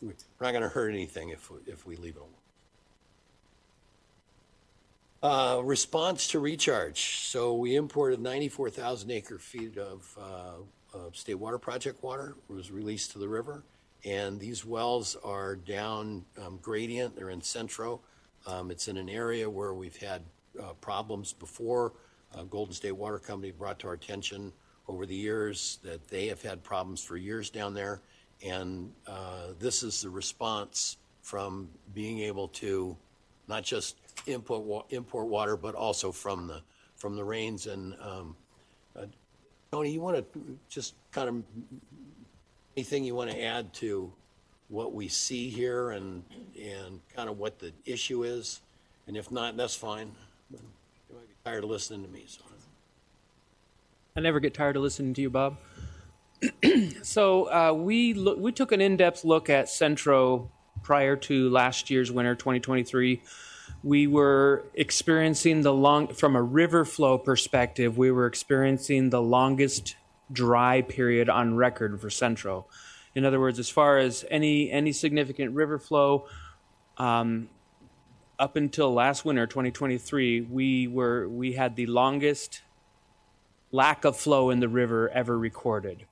[0.00, 2.30] we're not gonna hurt anything if, we- if we leave it alone.
[5.20, 7.26] Uh, response to recharge.
[7.26, 12.70] So we imported 94,000 acre feet of, uh, of state water project water, It was
[12.70, 13.64] released to the river.
[14.04, 18.00] And these wells are down um, gradient, they're in Centro.
[18.46, 20.22] Um, it's in an area where we've had,
[20.62, 21.94] uh, problems before.
[22.32, 24.52] Uh, Golden State Water Company brought to our attention
[24.86, 28.02] over the years that they have had problems for years down there.
[28.46, 32.96] And, uh, this is the response from being able to
[33.48, 33.96] not just
[34.28, 36.62] import, wa- import water, but also from the,
[36.96, 37.66] from the rains.
[37.66, 38.36] And um,
[38.96, 39.06] uh,
[39.72, 41.42] Tony, you want to just kind of,
[42.76, 44.12] anything you want to add to
[44.68, 46.22] what we see here and,
[46.60, 48.60] and kind of what the issue is?
[49.06, 50.12] And if not, that's fine.
[50.50, 50.58] You
[51.10, 52.42] might be tired of listening to me, so.
[54.18, 55.58] I never get tired of listening to you, Bob.
[57.02, 60.50] so uh, we look, we took an in-depth look at Centro
[60.82, 63.22] prior to last year's winter, 2023.
[63.82, 69.96] We were experiencing the long, from a river flow perspective, we were experiencing the longest
[70.30, 72.66] dry period on record for Centro.
[73.14, 76.26] In other words, as far as any any significant river flow,
[76.98, 77.48] um,
[78.38, 82.62] up until last winter, 2023, we were we had the longest
[83.72, 86.06] lack of flow in the river ever recorded.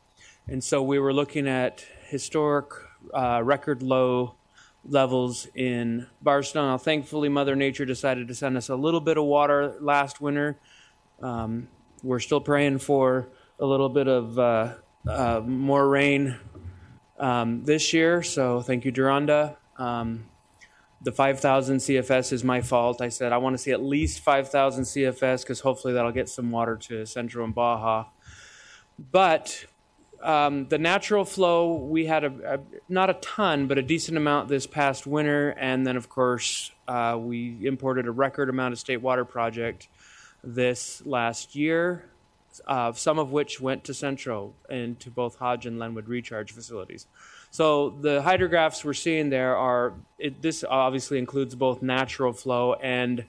[0.49, 2.71] And so we were looking at historic
[3.13, 4.37] uh, record low
[4.89, 6.63] levels in Barstow.
[6.63, 10.59] Now, thankfully, Mother Nature decided to send us a little bit of water last winter.
[11.23, 11.69] Um,
[12.03, 13.29] we're still praying for
[13.59, 14.75] a little bit of uh,
[15.09, 16.37] uh, more rain
[17.19, 18.23] um, this year.
[18.23, 19.57] So thank you, Duranda.
[19.79, 20.27] Um,
[21.03, 23.01] the 5,000 CFS is my fault.
[23.01, 26.51] I said I want to see at least 5,000 CFS because hopefully that'll get some
[26.51, 28.07] water to Central and Baja.
[28.99, 29.67] But
[30.23, 34.49] um, the natural flow, we had a, a not a ton, but a decent amount
[34.49, 38.99] this past winter, and then of course uh, we imported a record amount of state
[38.99, 39.89] water project
[40.43, 42.05] this last year,
[42.67, 47.07] uh, some of which went to Centro and to both Hodge and Lenwood recharge facilities.
[47.51, 53.25] So the hydrographs we're seeing there are it, this obviously includes both natural flow and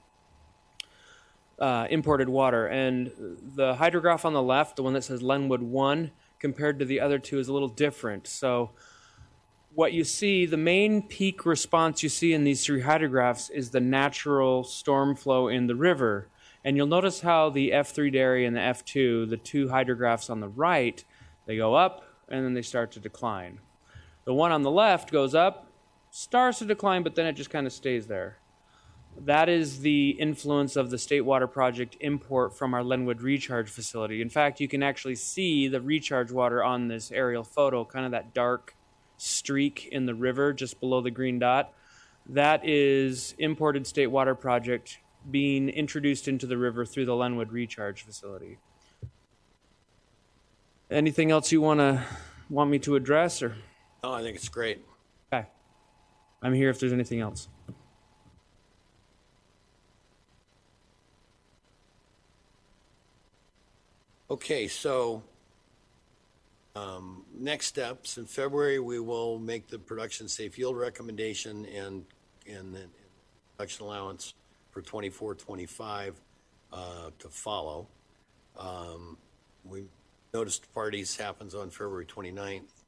[1.60, 2.68] uh, imported water.
[2.68, 3.12] And
[3.56, 7.20] the hydrograph on the left, the one that says Lenwood 1, compared to the other
[7.20, 8.28] two is a little different.
[8.28, 8.72] So,
[9.74, 13.80] what you see, the main peak response you see in these three hydrographs is the
[13.80, 16.30] natural storm flow in the river.
[16.64, 20.50] And you'll notice how the F3 dairy and the F2, the two hydrographs on the
[20.50, 21.04] right,
[21.46, 23.60] they go up and then they start to decline.
[24.26, 25.72] The one on the left goes up,
[26.10, 28.40] starts to decline, but then it just kind of stays there.
[29.20, 34.22] That is the influence of the State Water Project import from our Lenwood recharge facility.
[34.22, 38.12] In fact, you can actually see the recharge water on this aerial photo, kind of
[38.12, 38.76] that dark
[39.18, 41.74] streak in the river just below the green dot.
[42.28, 45.00] That is imported State Water Project
[45.30, 48.60] being introduced into the river through the Lenwood recharge facility.
[50.92, 52.06] Anything else you want to
[52.50, 53.56] want me to address or
[54.04, 54.86] Oh, I think it's great.
[55.34, 55.48] Okay.
[56.42, 57.50] I'm here if there's anything else.
[64.30, 65.24] Okay, so
[66.76, 72.04] um, next steps in February, we will make the production safe yield recommendation and
[72.46, 72.90] and then
[73.56, 74.34] production allowance
[74.72, 76.20] for 24, 25
[76.74, 77.88] uh, to follow.
[78.58, 79.18] Um,
[79.64, 79.86] we
[80.34, 82.84] noticed parties happens on February 29th.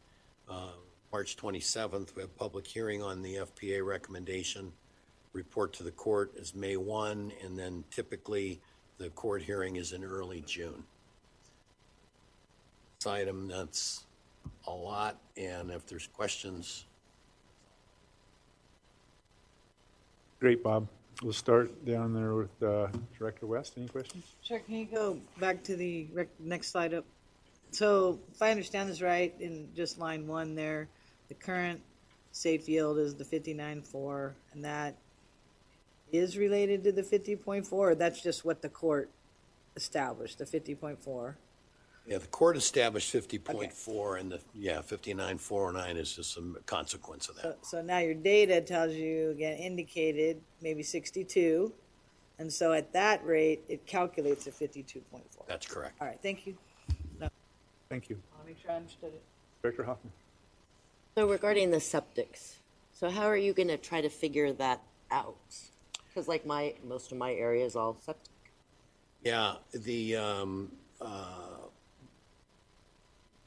[0.50, 0.72] Uh,
[1.12, 4.74] March 27th, we have public hearing on the FPA recommendation.
[5.32, 8.60] Report to the court is May 1, and then typically
[8.98, 10.84] the court hearing is in early June.
[13.00, 14.04] This item, that's
[14.68, 16.86] a lot, and if there's questions,
[20.42, 20.86] Great, Bob.
[21.24, 22.88] We'll start down there with uh,
[23.18, 23.74] Director West.
[23.78, 24.26] Any questions?
[24.42, 27.06] Sure, can you go back to the rec- next slide up?
[27.72, 30.90] So if I understand this right, in just line one there,
[31.30, 31.80] the current
[32.34, 34.96] safe yield is the fifty-nine four, and that
[36.12, 39.10] is related to the fifty point four, or that's just what the court
[39.78, 41.38] established, the fifty point four?
[42.10, 47.60] Yeah, the court established 50.4, and the, yeah, 59.409 is just some consequence of that.
[47.64, 51.72] so now your data tells you, again, indicated maybe sixty-two,
[52.40, 55.46] and so at that rate, it calculates at fifty-two point four.
[55.48, 56.02] That's correct.
[56.02, 56.58] All right, thank you.
[57.90, 58.20] Thank you.
[58.40, 59.22] I'll make sure I understood it.
[59.62, 60.12] Director Hoffman.
[61.16, 62.56] So regarding the septics,
[62.92, 64.82] so how are you gonna try to figure that
[65.12, 65.36] out?
[66.08, 68.32] Because like my, most of my area is all septic.
[69.24, 71.59] Yeah, the, um, uh,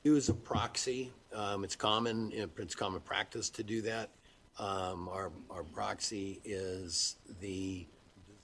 [0.02, 1.12] use a proxy.
[1.34, 4.10] Um, it's common, it's common practice to do that.
[4.58, 7.86] Um, our, our proxy is the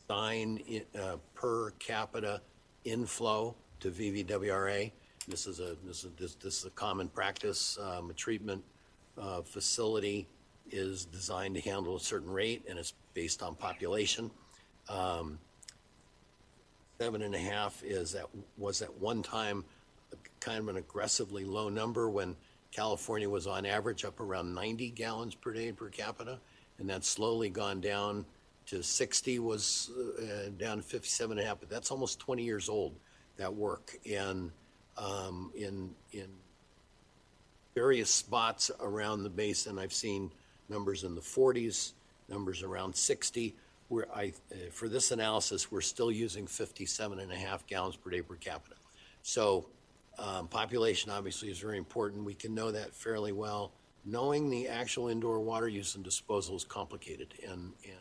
[0.06, 2.40] design, i- uh, per capita
[2.84, 4.90] inflow to VVWRA.
[5.26, 7.78] This is a, this is, this, this is a common practice.
[7.80, 8.64] Um, a treatment,
[9.20, 10.26] uh, facility
[10.70, 14.30] is designed to handle a certain rate and it's based on population.
[14.88, 15.38] Um,
[17.00, 19.64] seven and a half is at, was at one time
[20.40, 22.36] kind of an aggressively low number when
[22.72, 26.38] California was on average up around 90 gallons per day per capita.
[26.78, 28.24] And that's slowly gone down
[28.66, 32.68] to 60 was uh, down to 57 and a half, but that's almost 20 years
[32.68, 32.94] old,
[33.38, 33.96] that work.
[34.10, 34.50] And
[34.98, 36.28] um, in, in
[37.74, 40.30] various spots around the basin, I've seen
[40.68, 41.92] numbers in the 40s,
[42.28, 43.54] numbers around 60.
[43.88, 48.10] Where I, uh, for this analysis, we're still using 57 and a half gallons per
[48.10, 48.74] day per capita.
[49.22, 49.64] So
[50.18, 52.24] um, population obviously is very important.
[52.24, 53.72] We can know that fairly well.
[54.04, 57.98] Knowing the actual indoor water use and disposal is complicated, and, and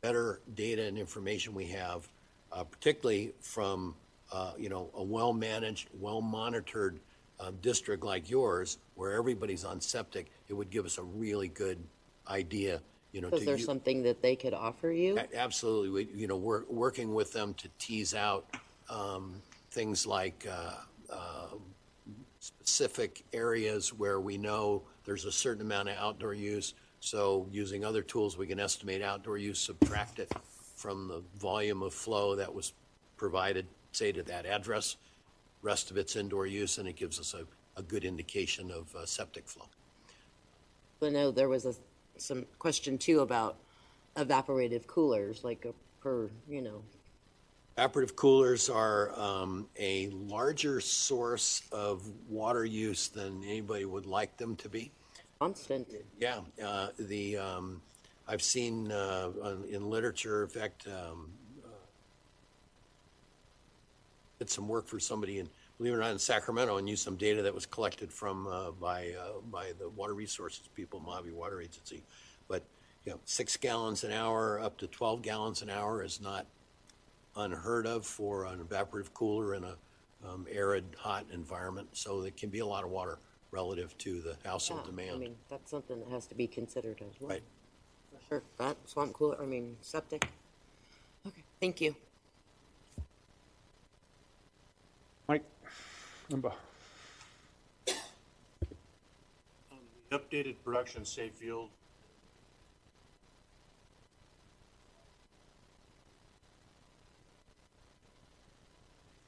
[0.00, 2.08] better data and information we have,
[2.52, 3.94] uh, particularly from
[4.32, 6.98] uh, you know a well-managed, well-monitored
[7.40, 11.78] uh, district like yours, where everybody's on septic, it would give us a really good
[12.28, 12.80] idea.
[13.12, 15.16] You know, Is there u- something that they could offer you?
[15.18, 15.90] a- Absolutely.
[15.90, 18.44] We, you know, we're working with them to tease out
[18.90, 19.40] um,
[19.74, 20.74] things like uh,
[21.12, 21.48] uh,
[22.38, 26.74] specific areas where we know there's a certain amount of outdoor use.
[27.00, 30.32] So using other tools, we can estimate outdoor use, subtract it
[30.76, 32.72] from the volume of flow that was
[33.16, 34.96] provided, say, to that address.
[35.60, 37.44] Rest of it's indoor use, and it gives us a,
[37.78, 39.66] a good indication of uh, septic flow.
[41.02, 41.74] I know there was a,
[42.16, 43.56] some question too about
[44.16, 46.82] evaporative coolers, like a per, you know,
[47.76, 54.54] Evaporative coolers are um, a larger source of water use than anybody would like them
[54.56, 54.92] to be.
[55.40, 55.88] Constant.
[56.20, 57.82] Yeah, uh, the, um,
[58.28, 61.32] I've seen uh, on- in literature, in fact, um,
[61.64, 61.68] uh,
[64.38, 67.16] did some work for somebody in, believe it or not, in Sacramento and used some
[67.16, 71.60] data that was collected from, uh, by, uh, by the water resources people, Mojave Water
[71.60, 72.04] Agency.
[72.46, 72.62] But,
[73.04, 76.46] you know, six gallons an hour up to 12 gallons an hour is not
[77.36, 79.76] unheard of for an evaporative cooler in a
[80.26, 81.88] um, arid, hot environment.
[81.92, 83.18] So there can be a lot of water
[83.50, 85.16] relative to the household Yeah, demand.
[85.16, 87.30] I mean, that's something that has to be considered as well.
[87.30, 87.42] Right.
[88.10, 90.26] For Sure, that swamp cooler, I mean, septic.
[91.26, 91.94] Okay, thank you.
[95.28, 95.44] Mike?
[96.30, 96.54] Limbaugh.
[97.86, 97.94] The
[100.12, 101.70] updated production safe yield.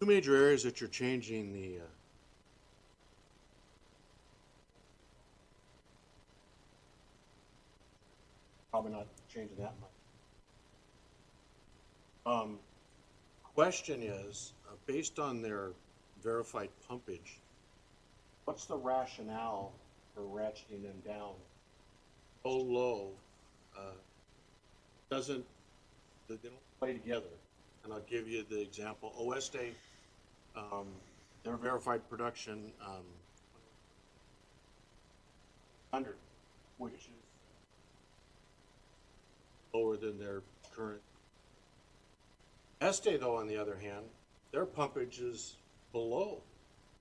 [0.01, 1.87] Two major areas that you're changing the, uh,
[8.71, 9.91] probably not changing that much.
[12.27, 12.59] Um,
[13.43, 15.71] question is, uh, based on their
[16.23, 17.41] verified pumpage,
[18.45, 19.73] what's the rationale
[20.15, 21.33] for ratcheting them down
[22.45, 23.13] so low?
[23.79, 23.93] uh,
[25.11, 25.45] Doesn't,
[26.29, 27.29] they don't play together.
[27.87, 29.71] And I'll give you the example, Oeste,
[30.57, 30.89] um,
[31.45, 33.05] their verified production, um,
[35.93, 36.17] hundred,
[36.79, 37.09] which is
[39.73, 40.43] lower than their
[40.75, 41.01] current.
[42.81, 44.07] Este, though, on the other hand,
[44.51, 45.55] their pumpage is
[45.93, 46.43] below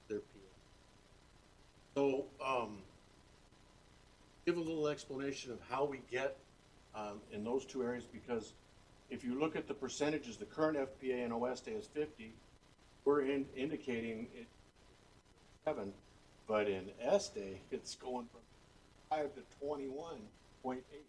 [0.07, 0.25] their PO.
[1.95, 2.77] So, um,
[4.45, 6.37] give a little explanation of how we get,
[6.93, 8.53] um, in those two areas, because
[9.09, 12.33] if you look at the percentages, the current FPA in Oeste is fifty,
[13.03, 14.47] we're in, indicating it
[15.63, 15.93] seven,
[16.47, 18.41] but in Este, it's going from
[19.09, 20.19] five to twenty-one
[20.63, 21.05] point eight.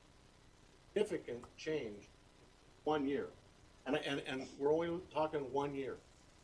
[0.93, 2.09] Significant change,
[2.85, 3.27] one year.
[3.87, 5.97] And, and, and we're only talking one year.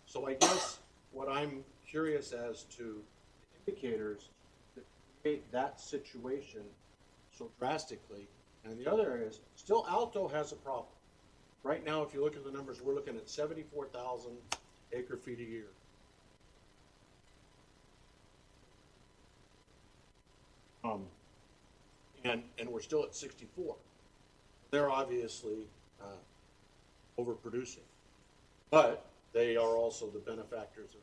[0.07, 0.79] So I guess
[1.11, 3.03] what I'm curious as to
[3.67, 4.29] indicators
[4.75, 4.85] that
[5.23, 6.61] create that situation
[7.37, 8.29] so drastically.
[8.65, 10.87] And the other is, still Alto has a problem.
[11.65, 14.33] Right now, if you look at the numbers, we're looking at seventy-four thousand
[14.93, 15.69] acre feet a year.
[20.85, 21.05] Um,
[22.25, 23.77] and, and we're still at sixty-four.
[24.73, 25.69] They're obviously,
[26.01, 26.07] uh,
[27.19, 27.79] overproducing.
[28.71, 31.01] But they are also the benefactors of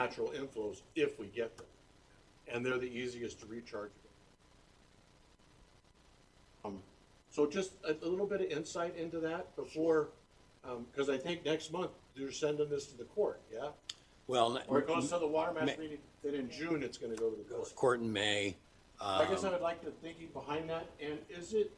[0.00, 1.66] natural inflows if we get them.
[2.52, 3.90] And they're the easiest to recharge.
[6.64, 6.78] Um,
[7.38, 10.08] so just a, a little bit of insight into that before,
[10.64, 13.68] um, cause I think next month you're sending this to the court, yeah?
[14.26, 17.14] Well, Or it goes to the water Ma- master meeting, then in June it's gonna
[17.14, 17.76] go to the court.
[17.76, 18.56] court in May.
[19.00, 21.70] I guess I um, would like the thinking behind that, and is it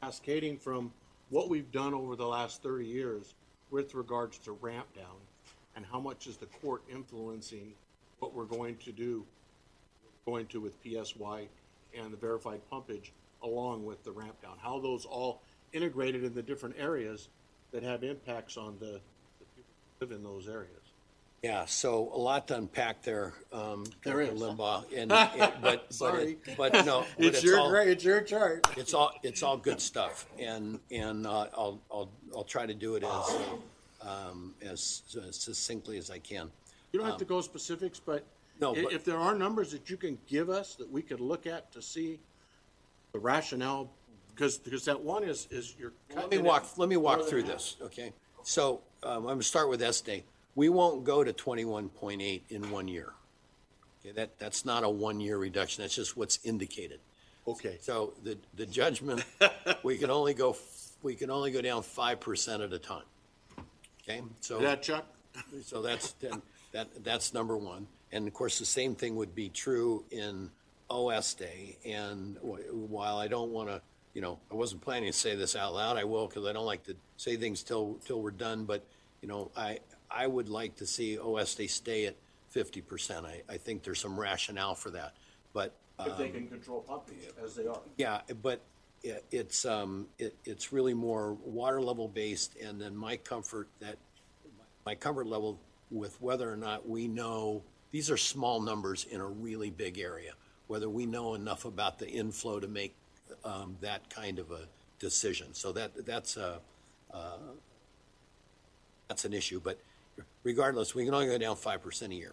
[0.00, 0.92] cascading from
[1.30, 3.34] what we've done over the last thirty years
[3.72, 5.16] with regards to ramp down?
[5.74, 7.72] And how much is the court influencing
[8.20, 9.24] what we're going to do,
[10.24, 11.48] going to with PSY
[11.96, 13.10] and the verified pumpage
[13.42, 14.56] along with the ramp down?
[14.60, 15.40] How those all
[15.72, 17.28] integrated in the different areas
[17.72, 19.00] that have impacts on the,
[19.38, 20.70] the people who live in those areas?
[21.42, 24.34] Yeah, so a lot to unpack there, um, There Dr.
[24.34, 24.40] is.
[24.40, 26.38] Limbaugh, and, and- but, but, Sorry.
[26.46, 27.04] it- but no.
[27.16, 28.66] but It's your, all- gra- it's your chart.
[28.76, 32.96] It's all, it's all good stuff, and, and uh, I'll, I'll, I'll try to do
[32.96, 33.36] it as,
[34.00, 36.50] um, as succinctly as I can.
[36.92, 38.24] You don't have to go specifics, but
[38.60, 41.20] No, i- but- if there are numbers that you can give us that we could
[41.20, 42.18] look at to see
[43.12, 43.90] the rationale,
[44.34, 45.92] because, because that one is, is you're.
[46.10, 47.52] Let cutting me it walk, let me more walk than through half.
[47.52, 48.12] this, okay?
[48.42, 50.22] So, um, I'm gonna start with Este.
[50.54, 53.12] We won't go to twenty-one point eight in one year.
[54.00, 57.00] Okay, that, that's not a one-year reduction, that's just what's indicated.
[57.48, 57.78] Okay.
[57.80, 59.24] So the, the judgment,
[59.82, 60.56] we can only go,
[61.02, 63.02] we can only go down five percent at a time.
[64.02, 64.60] Okay, so.
[64.60, 65.06] Yeah, Chuck?
[65.64, 66.42] So that's, then-
[66.72, 67.86] that, that's number one.
[68.16, 70.50] And of course, the same thing would be true in
[70.90, 71.76] Oeste.
[71.84, 73.82] And while I don't want to,
[74.14, 76.64] you know, I wasn't planning to say this out loud, I will because I don't
[76.64, 78.64] like to say things till, till we're done.
[78.64, 78.82] But,
[79.20, 82.16] you know, I, I would like to see Oeste stay at
[82.48, 83.26] fifty percent.
[83.26, 85.12] I, I think there's some rationale for that.
[85.52, 87.80] But, If they um, can control pumping as they are.
[87.98, 88.62] yeah, but
[89.02, 93.96] it, it's, um, it, it's really more water level based and then my comfort that,
[94.86, 95.58] my comfort level
[95.90, 100.32] with whether or not we know, these are small numbers in a really big area,
[100.66, 102.94] whether we know enough about the inflow to make,
[103.44, 104.68] um, that kind of a
[104.98, 105.54] decision.
[105.54, 106.60] So that, that's a,
[107.12, 107.36] uh,
[109.08, 109.78] that's an issue, but
[110.42, 112.32] regardless, we can only go down five percent a year.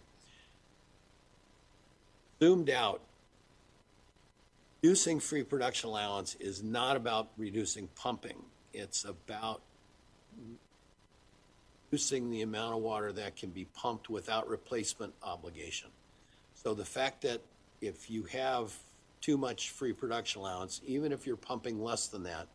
[2.41, 3.01] Zoomed out,
[4.81, 8.37] reducing free production allowance is not about reducing pumping.
[8.73, 9.61] It's about
[11.93, 15.89] reducing the amount of water that can be pumped without replacement obligation.
[16.55, 17.39] So the fact that
[17.81, 18.73] if you have
[19.21, 22.47] too much free production allowance, even if you're pumping less than that,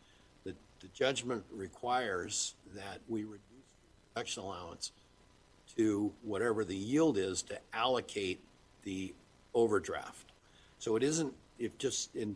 [0.42, 3.38] the, the judgment requires that we reduce
[4.12, 4.90] production allowance
[5.76, 8.40] to whatever the yield is to allocate
[8.82, 9.14] the
[9.54, 10.32] overdraft.
[10.80, 12.34] So it isn't, if just in,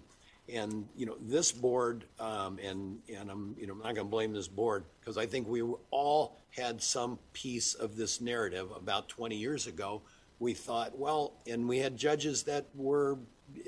[0.48, 4.32] and, you know, this board, um, and, and I'm, you know, I'm not gonna blame
[4.32, 9.36] this board, because I think we all had some piece of this narrative about twenty
[9.36, 10.02] years ago.
[10.38, 13.18] We thought, well, and we had judges that were,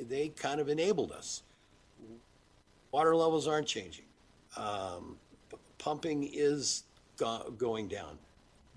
[0.08, 1.42] they kind of enabled us.
[2.90, 4.06] Water levels aren't changing.
[4.56, 5.16] Um,
[5.78, 6.84] pumping is
[7.16, 8.18] go- going down.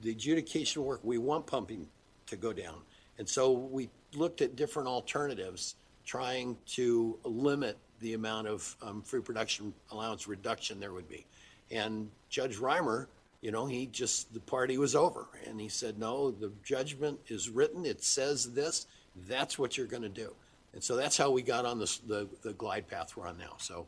[0.02, 1.88] The adjudication work, we want pumping
[2.28, 2.82] to go down.
[3.18, 5.76] And so we looked at different alternatives,
[6.06, 11.26] trying to limit the amount of um, free production allowance reduction there would be.
[11.72, 13.08] And Judge Reimer,
[13.42, 15.28] you know, he just, the party was over.
[15.46, 18.88] And he said, no, the judgment is written, it says this,
[19.28, 20.34] that's what you're going to do.
[20.74, 23.56] And so that's how we got on this, the, the glide path we're on now.
[23.58, 23.88] So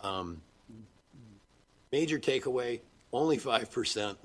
[0.00, 0.42] um,
[1.92, 2.80] major takeaway,
[3.12, 4.16] only 5%.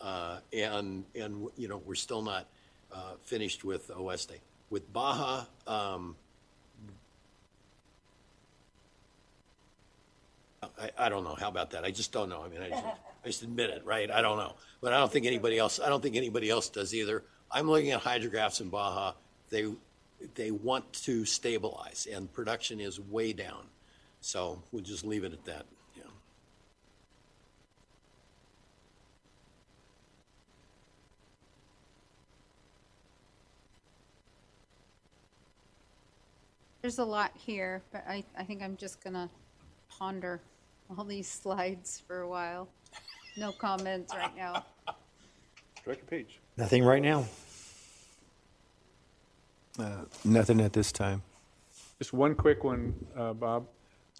[0.00, 2.48] Uh, and, and, you know, we're still not
[2.92, 4.40] uh, finished with Oeste.
[4.70, 6.16] With Baja, um,
[10.62, 11.34] I, I don't know.
[11.34, 11.84] How about that?
[11.84, 12.42] I just don't know.
[12.42, 14.10] I mean, I just, I just admit it, right?
[14.10, 14.54] I don't know.
[14.80, 17.24] But I don't think anybody else, I don't think anybody else does either.
[17.50, 19.14] I'm looking at hydrographs in Baja.
[19.50, 19.72] They,
[20.34, 23.64] they want to stabilize and production is way down.
[24.20, 25.66] So we'll just leave it at that.
[36.82, 39.30] There's a lot here, but I, I think I'm just gonna
[39.88, 40.40] ponder
[40.98, 42.68] all these slides for a while.
[43.36, 44.64] No comments right now.
[45.84, 46.40] Director Page.
[46.56, 47.26] Nothing right now.
[49.78, 51.22] Uh, Nothing at this time.
[51.98, 53.66] Just one quick one, uh, Bob.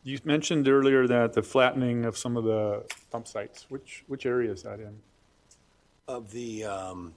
[0.04, 4.50] You mentioned earlier that the flattening of some of the pump sites, which, which area
[4.50, 4.96] is that in?
[6.08, 7.12] Of the um,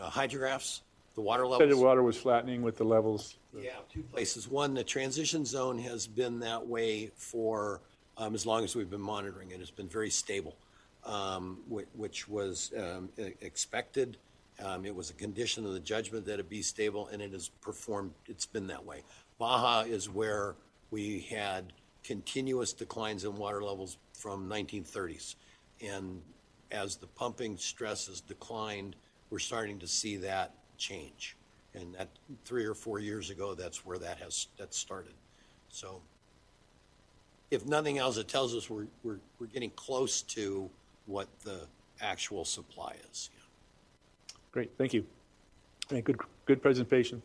[0.00, 0.82] uh, hydrographs,
[1.14, 1.82] the water Said the levels.
[1.82, 3.36] water was flattening with the levels.
[3.56, 4.46] Yeah, two places.
[4.48, 7.80] One, the transition zone has been that way for
[8.18, 9.60] um, as long as we've been monitoring it.
[9.60, 10.56] It's been very stable,
[11.04, 13.08] um, whi- which was um,
[13.40, 14.16] expected.
[14.62, 17.48] Um, It was a condition of the judgment that it be stable, and it has
[17.48, 19.02] performed, it's been that way.
[19.38, 20.56] Baja is where
[20.90, 25.36] we had continuous declines in water levels from 1930s.
[25.80, 26.20] And
[26.72, 28.96] as the pumping stress has declined,
[29.30, 31.36] we're starting to see that change.
[31.74, 32.08] And that,
[32.44, 35.14] three or four years ago, that's where that has, that started.
[35.68, 36.00] So
[37.50, 40.68] if nothing else, it tells us we're, we're, we're getting close to
[41.06, 41.60] what the
[42.00, 43.30] actual supply is.
[44.52, 45.04] Great, thank you.
[45.90, 47.22] Yeah, good, good presentation.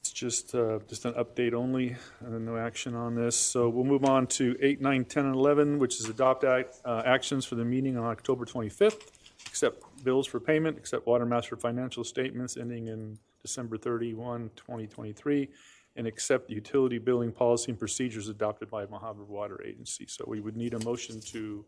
[0.00, 3.36] It's just, uh, just an update only, and no action on this.
[3.36, 7.02] So we'll move on to eight, nine, 10, and 11, which is adopt act, uh,
[7.06, 9.12] actions for the meeting on October 25th,
[9.46, 15.48] accept bills for payment, accept Watermaster financial statements ending in December 31, 2023,
[15.96, 20.06] and accept the utility billing policy and procedures adopted by Mojave Water Agency.
[20.08, 21.64] So we would need a motion to,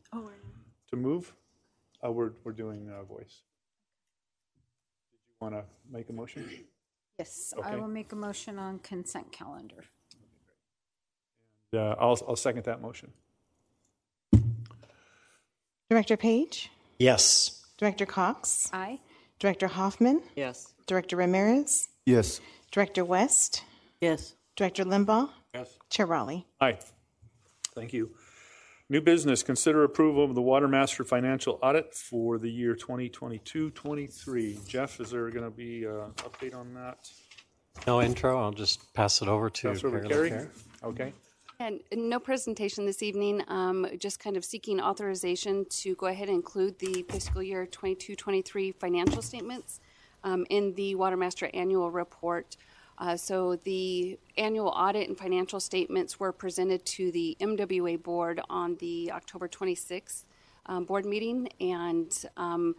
[0.91, 1.35] to move.
[2.05, 3.43] Uh, We're, we're doing uh, voice.
[5.13, 6.49] Did you want to make a motion?
[7.19, 7.77] Yes, I Okay.
[7.81, 9.85] will make a motion on consent calendar.
[11.73, 13.13] Uh, I'll, I'll second that motion.
[15.91, 17.63] Director Page, Yes.
[17.77, 19.01] Director Cox, Aye.
[19.39, 20.73] Director Hoffman, Yes.
[20.87, 22.41] Director Ramirez, Yes.
[22.71, 23.63] Director West,
[24.05, 24.35] Yes.
[24.55, 25.79] Director Limbaugh, Yes.
[25.89, 26.47] Chair Raleigh.
[26.61, 26.79] Aye.
[27.75, 28.11] Thank you.
[28.91, 34.69] New business, consider approval of the Watermaster Financial Audit for the year 2022-23.
[34.69, 37.11] Jeff, is there going to be an update on that?
[37.87, 40.43] No intro, I'll just pass it over to Councilor Carrie Carey?
[40.43, 40.85] LaCare.
[40.85, 41.13] Okay.
[41.59, 46.37] And no presentation this evening, um, just kind of seeking authorization to go ahead and
[46.37, 49.81] include the fiscal year 22-23 financial statements
[50.25, 52.57] um, in the Watermaster Annual Report.
[52.99, 58.77] Uh, So the annual audit and financial statements were presented to the MWA Board on
[58.77, 60.25] the October 26th
[60.67, 62.75] um, board meeting, and um,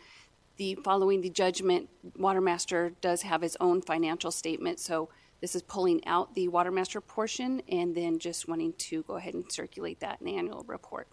[0.57, 5.09] the, following the judgment, Watermaster does have his own financial statement, so
[5.41, 9.51] This is pulling out the Watermaster portion and then just wanting to go ahead and
[9.51, 11.07] circulate that in the annual report.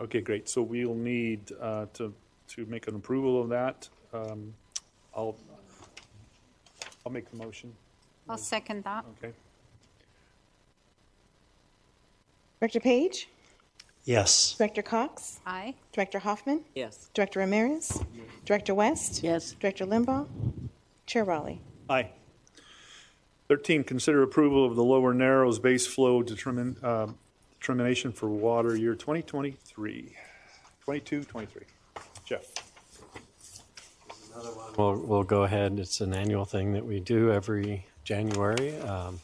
[0.00, 0.48] Okay, great.
[0.48, 2.12] So we'll need uh, to,
[2.48, 3.88] to make an approval of that.
[4.12, 4.52] Um,
[5.14, 5.36] I'll,
[7.04, 7.72] I'll make the motion.
[8.28, 9.04] I'll second that.
[9.18, 9.32] Okay.
[12.60, 13.28] Director Page?
[14.04, 14.54] Yes.
[14.56, 15.40] Director Cox?
[15.46, 15.74] Aye.
[15.92, 16.62] Director Hoffman?
[16.74, 17.10] Yes.
[17.12, 18.02] Director Ramirez?
[18.14, 18.26] Yes.
[18.44, 19.22] Director West?
[19.22, 19.52] Yes.
[19.52, 20.26] Director Limbaugh?
[21.06, 21.60] Chair Raleigh?
[21.88, 22.10] Aye.
[23.48, 27.08] 13, consider approval of the Lower Narrows base flow determine, uh,
[27.60, 30.12] determination for water year 2023.
[30.84, 31.62] 22, 23.
[32.24, 32.44] Jeff?
[34.76, 35.78] We'll, we'll go ahead.
[35.78, 38.78] It's an annual thing that we do every January.
[38.78, 39.20] Um,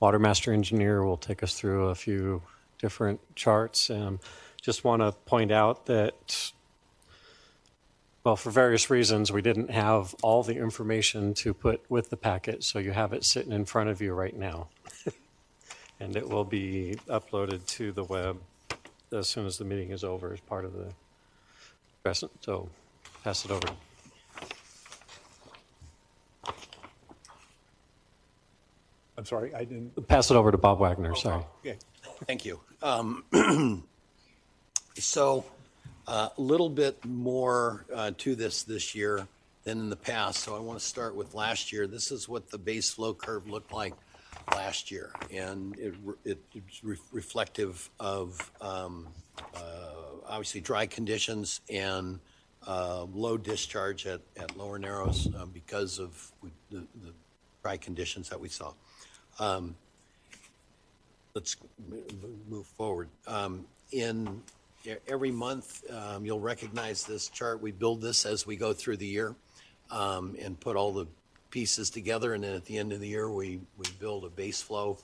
[0.00, 2.42] Watermaster Engineer will take us through a few
[2.78, 3.88] different charts.
[3.88, 4.20] Um,
[4.60, 6.52] just want to point out that,
[8.24, 12.64] well, for various reasons, we didn't have all the information to put with the packet,
[12.64, 14.68] so you have it sitting in front of you right now.
[16.00, 18.38] and it will be uploaded to the web
[19.12, 20.92] as soon as the meeting is over as part of the
[22.02, 22.32] present.
[22.40, 22.68] So
[23.22, 23.68] pass it over.
[29.16, 30.08] I'm sorry, I didn't.
[30.08, 31.44] Pass it over to Bob Wagner, sorry.
[31.60, 31.76] Okay.
[32.26, 32.60] Thank you.
[32.82, 33.24] Um,
[34.96, 35.44] So,
[36.06, 39.26] a little bit more uh, to this this year
[39.64, 40.38] than in the past.
[40.44, 41.88] So I want to start with last year.
[41.88, 43.94] This is what the base flow curve looked like
[44.52, 45.10] last year.
[45.32, 45.94] And it,
[46.24, 49.08] it- it's re- reflective of, um,
[49.56, 49.60] uh,
[50.28, 52.20] obviously, dry conditions and
[52.68, 56.30] uh, low discharge at, at Lower Narrows uh, because of
[56.70, 57.12] the, the
[57.62, 58.72] dry conditions that we saw.
[59.38, 59.74] Um,
[61.34, 61.56] let's
[62.48, 63.08] move forward.
[63.26, 64.42] Um, In
[65.08, 67.62] every month, um, you'll recognize this chart.
[67.62, 69.34] We build this as we go through the year
[69.90, 71.06] um, and put all the
[71.50, 72.34] pieces together.
[72.34, 74.98] And then at the end of the year, we, we build a base flow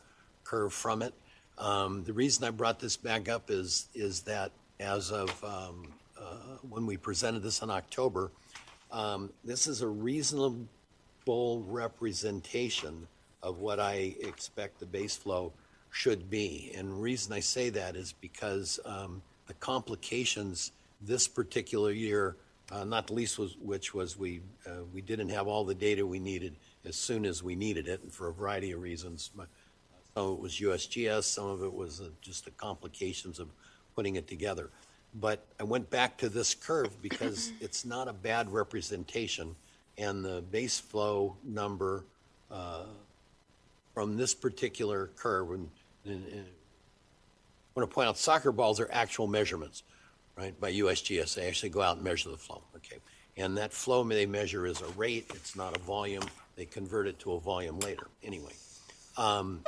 [0.44, 1.14] curve from it.
[1.58, 6.56] Um, The reason I brought this back up is, is that as of um, uh,
[6.68, 8.30] when we presented this in October,
[8.90, 10.66] um, this is a reasonable
[11.66, 13.06] representation
[13.43, 15.53] of what I expect the base flow
[15.91, 16.72] should be.
[16.76, 22.36] And the reason I say that is because um, the complications this particular year,
[22.70, 26.07] uh, not the least was, which was we, uh, we didn't have all the data
[26.07, 29.30] we needed as soon as we needed it, and for a variety of reasons.
[29.34, 29.49] But
[30.14, 33.49] some of it was USGS, some of it was uh, just the complications of
[33.97, 34.70] putting it together.
[35.14, 39.57] But I went back to this curve because it's not a bad representation,
[39.99, 42.05] and the base flow number
[42.51, 42.84] uh,
[43.95, 45.70] from this particular curve, and,
[46.05, 49.82] and, and I want to point out soccer balls are actual measurements,
[50.36, 51.34] right, by USGS.
[51.34, 52.99] They actually go out and measure the flow, okay?
[53.36, 56.24] And that flow they measure is a rate, it's not a volume.
[56.57, 58.53] They convert it to a volume later, anyway.
[59.16, 59.62] Um,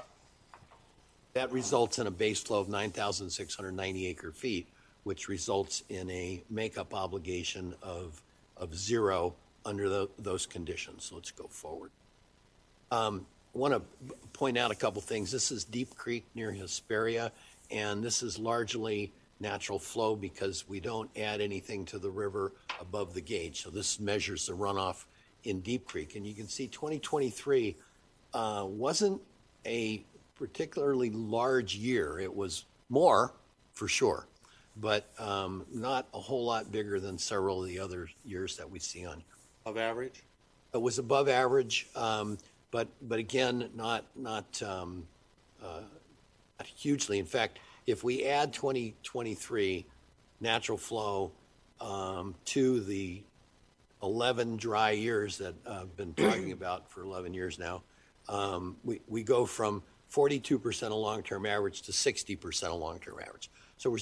[1.34, 4.68] that results in a base flow of 9,690 acre feet,
[5.04, 8.20] which results in a makeup obligation of,
[8.56, 11.04] of zero under the, those conditions.
[11.04, 11.90] So let's go forward.
[12.90, 13.82] Um, want to
[14.32, 15.30] point out a couple things.
[15.30, 17.32] This is Deep Creek near Hesperia,
[17.70, 23.12] and this is largely natural flow because we don't add anything to the river above
[23.12, 23.62] the gauge.
[23.62, 25.04] So this measures the runoff
[25.44, 26.14] in Deep Creek.
[26.14, 27.76] And you can see 2023
[28.34, 29.20] uh, wasn't
[29.66, 30.04] a
[30.36, 32.18] particularly large year.
[32.20, 33.34] It was more,
[33.72, 34.26] for sure,
[34.76, 38.78] but um, not a whole lot bigger than several of the other years that we
[38.78, 39.22] see on
[39.66, 40.22] Of average?
[40.72, 42.38] it was above average, um,
[42.72, 45.06] but, but again, not, not, um,
[45.62, 45.82] uh,
[46.58, 47.20] not hugely.
[47.20, 49.86] In fact, if we add 2023
[50.40, 51.30] natural flow
[51.80, 53.22] um, to the
[54.02, 57.82] 11 dry years that I've been talking about for 11 years now,
[58.28, 63.50] um, we, we go from 42% of long-term average to 60% of long-term average.
[63.76, 63.98] So we're,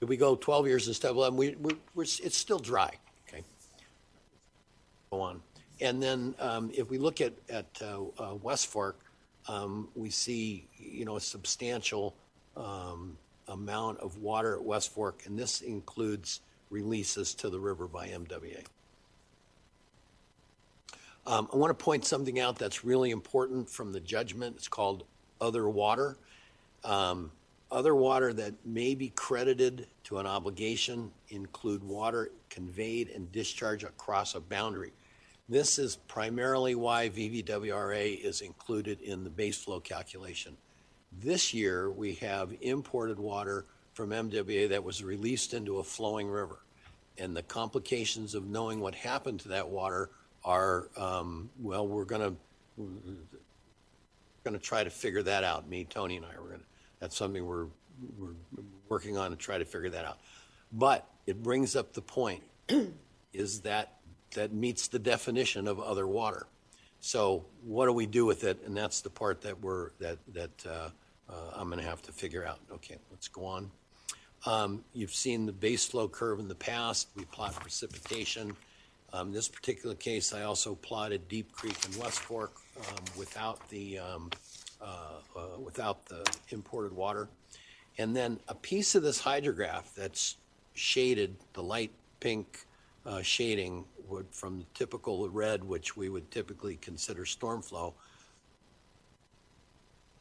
[0.00, 2.92] if we go 12 years instead of 11, we, we, we're, it's still dry,
[3.28, 3.42] okay?
[5.10, 5.40] go on.
[5.80, 7.62] And then um, if we look at, uh,
[8.18, 8.98] uh, West Fork,
[9.48, 12.14] um, we see, you know, a substantial
[12.56, 13.16] um,
[13.48, 18.64] amount of water at West Fork, and this includes releases to the river by MWA.
[21.28, 24.56] I want to point something out that's really important from the judgment.
[24.56, 25.04] It's called
[25.40, 26.16] other water.
[27.70, 34.36] Other water that may be credited to an obligation include water conveyed and discharged across
[34.36, 34.92] a boundary.
[35.48, 40.56] This is primarily why VVWRA is included in the base flow calculation.
[41.22, 46.58] This year, we have imported water from MWA that was released into a flowing river.
[47.16, 50.10] And the complications of knowing what happened to that water
[50.44, 52.36] are, um, well, we're going
[52.76, 52.84] to,
[54.42, 55.68] going to try to figure that out.
[55.68, 56.66] Me, Tony, and I were going to.
[56.98, 57.66] That's something we're
[58.18, 58.34] we're
[58.88, 60.18] working on to try to figure that out.
[60.72, 62.42] But it brings up the point:
[63.32, 63.96] is that
[64.34, 66.46] that meets the definition of other water.
[67.00, 68.58] So what do we do with it?
[68.66, 70.90] And that's the part that we're that that uh,
[71.28, 72.58] uh, I'm going to have to figure out.
[72.72, 73.70] Okay, let's go on.
[74.44, 77.08] Um, you've seen the base flow curve in the past.
[77.16, 78.56] We plot precipitation.
[79.12, 83.98] Um, this particular case, I also plotted Deep Creek and West Fork um, without the
[83.98, 84.30] um,
[84.80, 87.28] uh, uh, without the imported water,
[87.98, 90.36] and then a piece of this hydrograph that's
[90.74, 92.66] shaded, the light pink
[93.06, 97.94] uh, shading would from the typical red, which we would typically consider storm flow.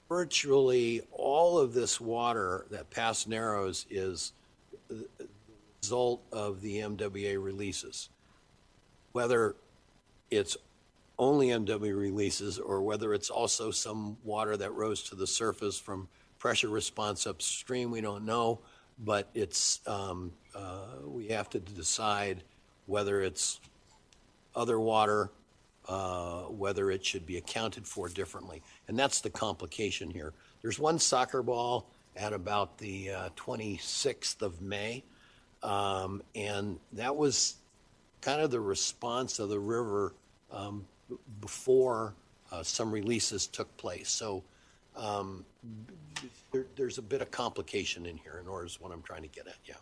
[0.08, 4.34] Virtually all of this water that past Narrows is
[4.88, 5.08] the
[5.82, 8.10] result of the MWA releases.
[9.14, 9.56] Whether
[10.30, 10.58] it's
[11.18, 16.08] only MW releases or whether it's also some water that rose to the surface from
[16.40, 18.60] pressure response upstream, we don't know.
[19.00, 22.44] But it's um, uh, we have to decide
[22.86, 23.60] whether it's
[24.56, 25.30] other water,
[25.88, 28.62] uh, whether it should be accounted for differently.
[28.88, 30.34] And that's the complication here.
[30.62, 35.04] There's one soccer ball at about the uh, 26th of May,
[35.62, 37.56] um, and that was
[38.22, 40.14] kind of the response of the river
[40.52, 42.14] um, b- before
[42.52, 44.10] uh, some releases took place.
[44.10, 44.44] So
[44.96, 45.46] um,
[46.52, 49.28] there, there's a bit of complication in here, in order is what I'm trying to
[49.28, 49.58] get at.
[49.66, 49.76] Yeah.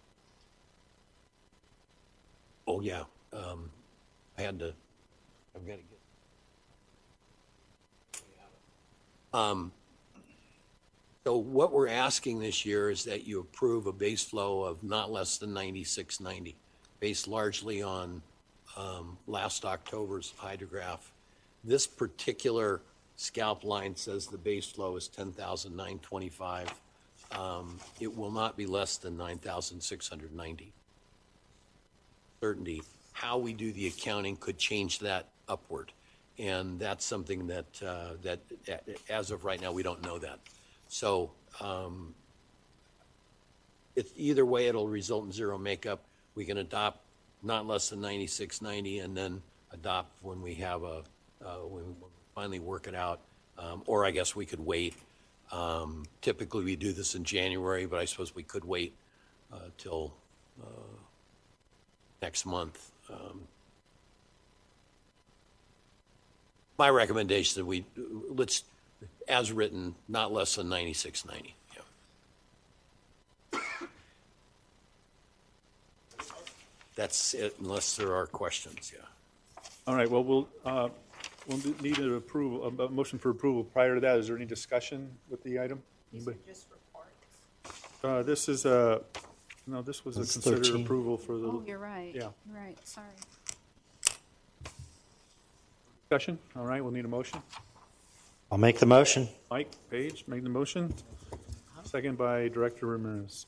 [2.67, 3.03] Oh yeah.
[3.31, 3.69] Um,
[4.41, 4.73] had to.
[5.55, 5.99] I've got to get.
[9.33, 9.71] Um,
[11.23, 15.11] so what we're asking this year is that you approve a base flow of not
[15.11, 16.55] less than 9690,
[16.99, 18.21] based largely on
[18.75, 20.99] um, last October's hydrograph.
[21.63, 22.81] This particular
[23.15, 26.73] scalp line says the base flow is 10,925.
[27.31, 30.73] Um, it will not be less than 9,690.
[32.41, 32.81] Certainty.
[33.13, 35.91] How we do the accounting could change that upward.
[36.39, 38.39] And that's something that, uh, that
[39.09, 40.39] as of right now, we don't know that.
[40.87, 42.13] So um,
[43.95, 46.03] it's either way, it'll result in zero makeup.
[46.35, 46.99] We can adopt
[47.43, 49.41] not less than 9690 and then
[49.71, 51.03] adopt when we have a,
[51.45, 51.93] uh, when we
[52.33, 53.19] finally work it out.
[53.57, 54.95] Um, Or I guess we could wait.
[55.51, 58.95] Um, Typically, we do this in January, but I suppose we could wait
[59.51, 60.13] uh, till
[60.59, 60.97] uh,
[62.21, 62.92] next month.
[63.09, 63.41] Um,
[66.77, 67.85] My recommendation is we,
[68.29, 68.63] let's,
[69.27, 71.53] as written, not less than 9690.
[73.53, 73.59] Yeah.
[76.95, 79.05] That's it, unless there are questions, yeah.
[79.87, 80.89] All right, well, we'll, uh,
[81.47, 83.63] we'll need an approval, a- a motion for approval.
[83.63, 85.81] Prior to that, is there any discussion with the item?
[86.13, 86.37] Anybody?
[88.03, 89.01] Uh, This is a,
[89.67, 90.83] no, this was a That's considered 13.
[90.83, 91.47] approval for the.
[91.47, 92.11] Oh, you're right.
[92.13, 92.29] Yeah.
[92.47, 93.07] You're right, sorry.
[96.09, 97.41] Discussion, all right, we'll need a motion.
[98.51, 99.27] I'll make the motion.
[99.49, 100.93] Mike Page, make the motion.
[101.83, 103.45] Second by Director Ramirez.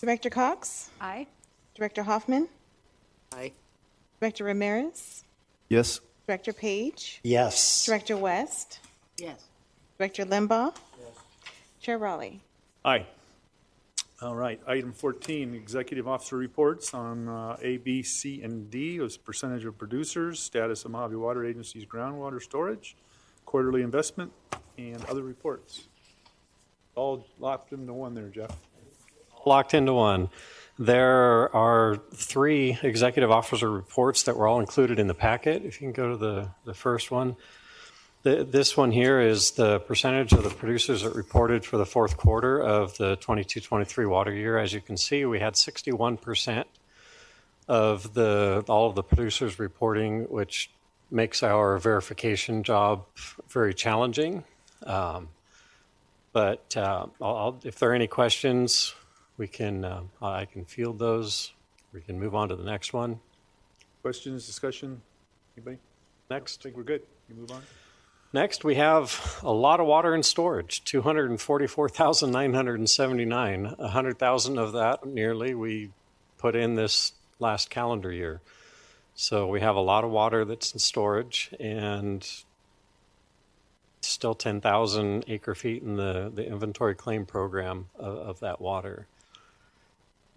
[0.00, 0.90] Director Cox?
[1.00, 1.26] Aye.
[1.74, 2.48] Director Hoffman?
[3.34, 3.52] Aye.
[4.20, 5.24] Director Ramirez?
[5.68, 6.00] Yes.
[6.26, 7.20] Director Page?
[7.24, 7.84] Yes.
[7.84, 8.78] Director West?
[9.18, 9.44] Yes.
[9.98, 10.74] Director Limbaugh?
[11.00, 11.16] Yes.
[11.80, 12.40] Chair Raleigh?
[12.84, 13.06] Aye.
[14.22, 19.16] All right, item 14, executive officer reports on uh, A, B, C, and D as
[19.16, 22.94] percentage of producers, status of Mojave Water Agency's groundwater storage,
[23.46, 24.30] quarterly investment,
[24.78, 25.88] and other reports.
[26.94, 28.56] All locked into one there, Jeff.
[29.44, 30.28] locked into one.
[30.78, 35.64] There are three executive officer reports that were all included in the packet.
[35.64, 37.34] If you can go to the, the first one.
[38.22, 42.16] The, this one here is the percentage of the producers that reported for the fourth
[42.16, 44.58] quarter of the 22-23 water year.
[44.58, 46.64] As you can see, we had 61%
[47.68, 50.70] of the all of the producers reporting, which
[51.10, 53.06] makes our verification job
[53.48, 54.44] very challenging.
[54.84, 55.28] Um,
[56.32, 58.94] but uh, I'll, I'll, if there are any questions,
[59.36, 61.52] we can uh, I can field those.
[61.92, 63.18] We can move on to the next one.
[64.02, 65.02] Questions, discussion?
[65.56, 65.78] Anybody?
[66.30, 66.60] Next.
[66.60, 67.02] I think we're good.
[67.28, 67.62] You move on.
[68.34, 73.74] Next, we have a lot of water in storage 244,979.
[73.76, 75.90] 100,000 of that nearly we
[76.38, 78.40] put in this last calendar year.
[79.14, 82.26] So we have a lot of water that's in storage and
[84.00, 89.08] still 10,000 acre feet in the, the inventory claim program of, of that water.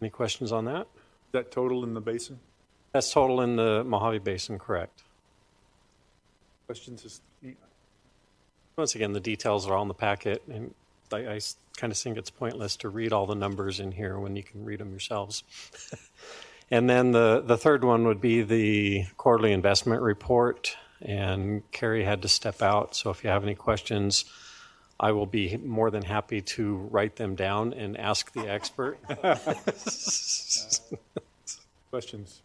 [0.01, 0.87] Any questions on that?
[1.31, 2.41] That total in the basin?
[2.91, 5.03] That's total in the Mojave Basin, correct?
[6.65, 7.21] Questions?
[8.77, 10.73] Once again, the details are all in the packet, and
[11.11, 11.39] I, I
[11.77, 14.65] kind of think it's pointless to read all the numbers in here when you can
[14.65, 15.43] read them yourselves.
[16.71, 22.21] and then the, the third one would be the quarterly investment report, and Carrie had
[22.23, 24.25] to step out, so if you have any questions,
[24.99, 28.97] I will be more than happy to write them down and ask the expert.
[31.89, 32.41] Questions?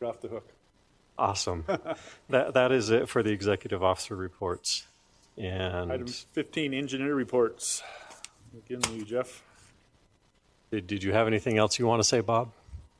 [0.00, 0.48] You're off the hook.
[1.18, 1.64] Awesome.
[2.28, 4.86] that, that is it for the executive officer reports.
[5.36, 7.82] And Item 15, engineer reports.
[8.66, 9.42] Again, you, Jeff.
[10.70, 12.52] did, did you have anything else you want to say, Bob?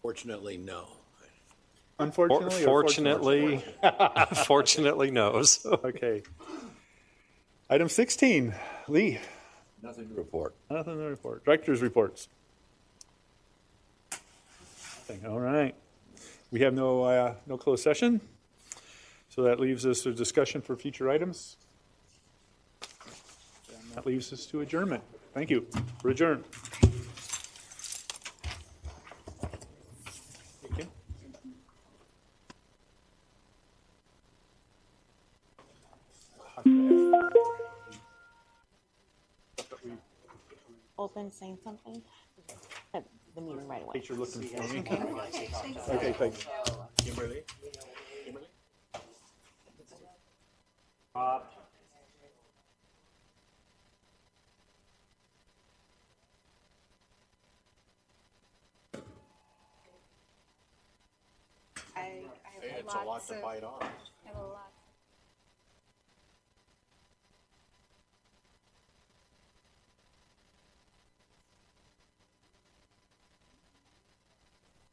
[0.02, 0.88] Fortunately, no.
[1.98, 3.64] Unfortunately or fortunately,
[4.46, 5.64] fortunately, knows.
[5.84, 6.22] Okay.
[7.70, 8.54] Item 16,
[8.88, 9.18] Lee.
[9.82, 10.54] Nothing to report.
[10.70, 11.44] Nothing to report.
[11.44, 12.28] Director's reports.
[15.08, 15.24] Nothing.
[15.26, 15.74] All right.
[16.50, 18.20] We have no, uh, no closed session.
[19.28, 21.56] So that leaves us a discussion for future items.
[23.94, 25.04] And that leaves us to adjournment.
[25.34, 25.68] Thank you.
[26.02, 26.44] We're adjourned.
[30.64, 30.88] Okay.
[40.98, 42.02] Open, saying something?
[42.94, 43.04] At
[43.36, 43.92] The meeting right away.
[43.92, 44.80] Thanks for looking for me.
[45.90, 46.46] Okay, thanks.
[46.96, 47.42] Kimberly?
[48.24, 48.46] Kimberly?
[51.14, 51.44] Bob?
[62.04, 63.82] I, I have It's a lot to bite on.
[63.82, 64.72] I have a lot.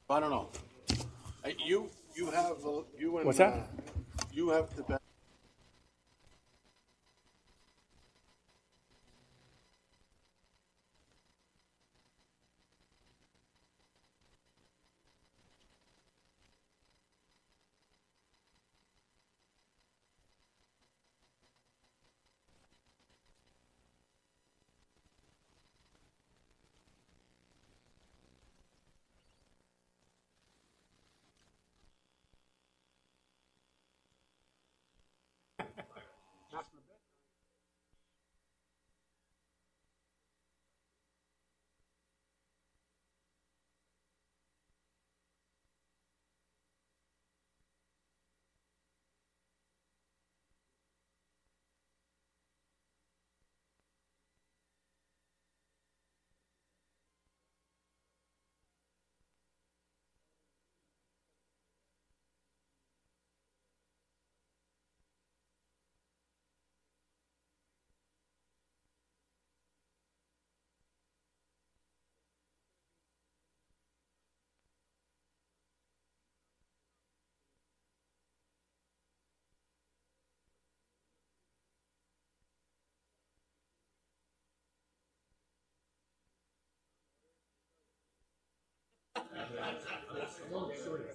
[0.10, 0.50] I don't know.
[1.44, 3.26] Hey, You, you have, uh, you and.
[3.26, 3.54] What's that?
[3.54, 3.64] uh,
[4.34, 5.02] You have the best.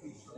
[0.06, 0.35] Cristo.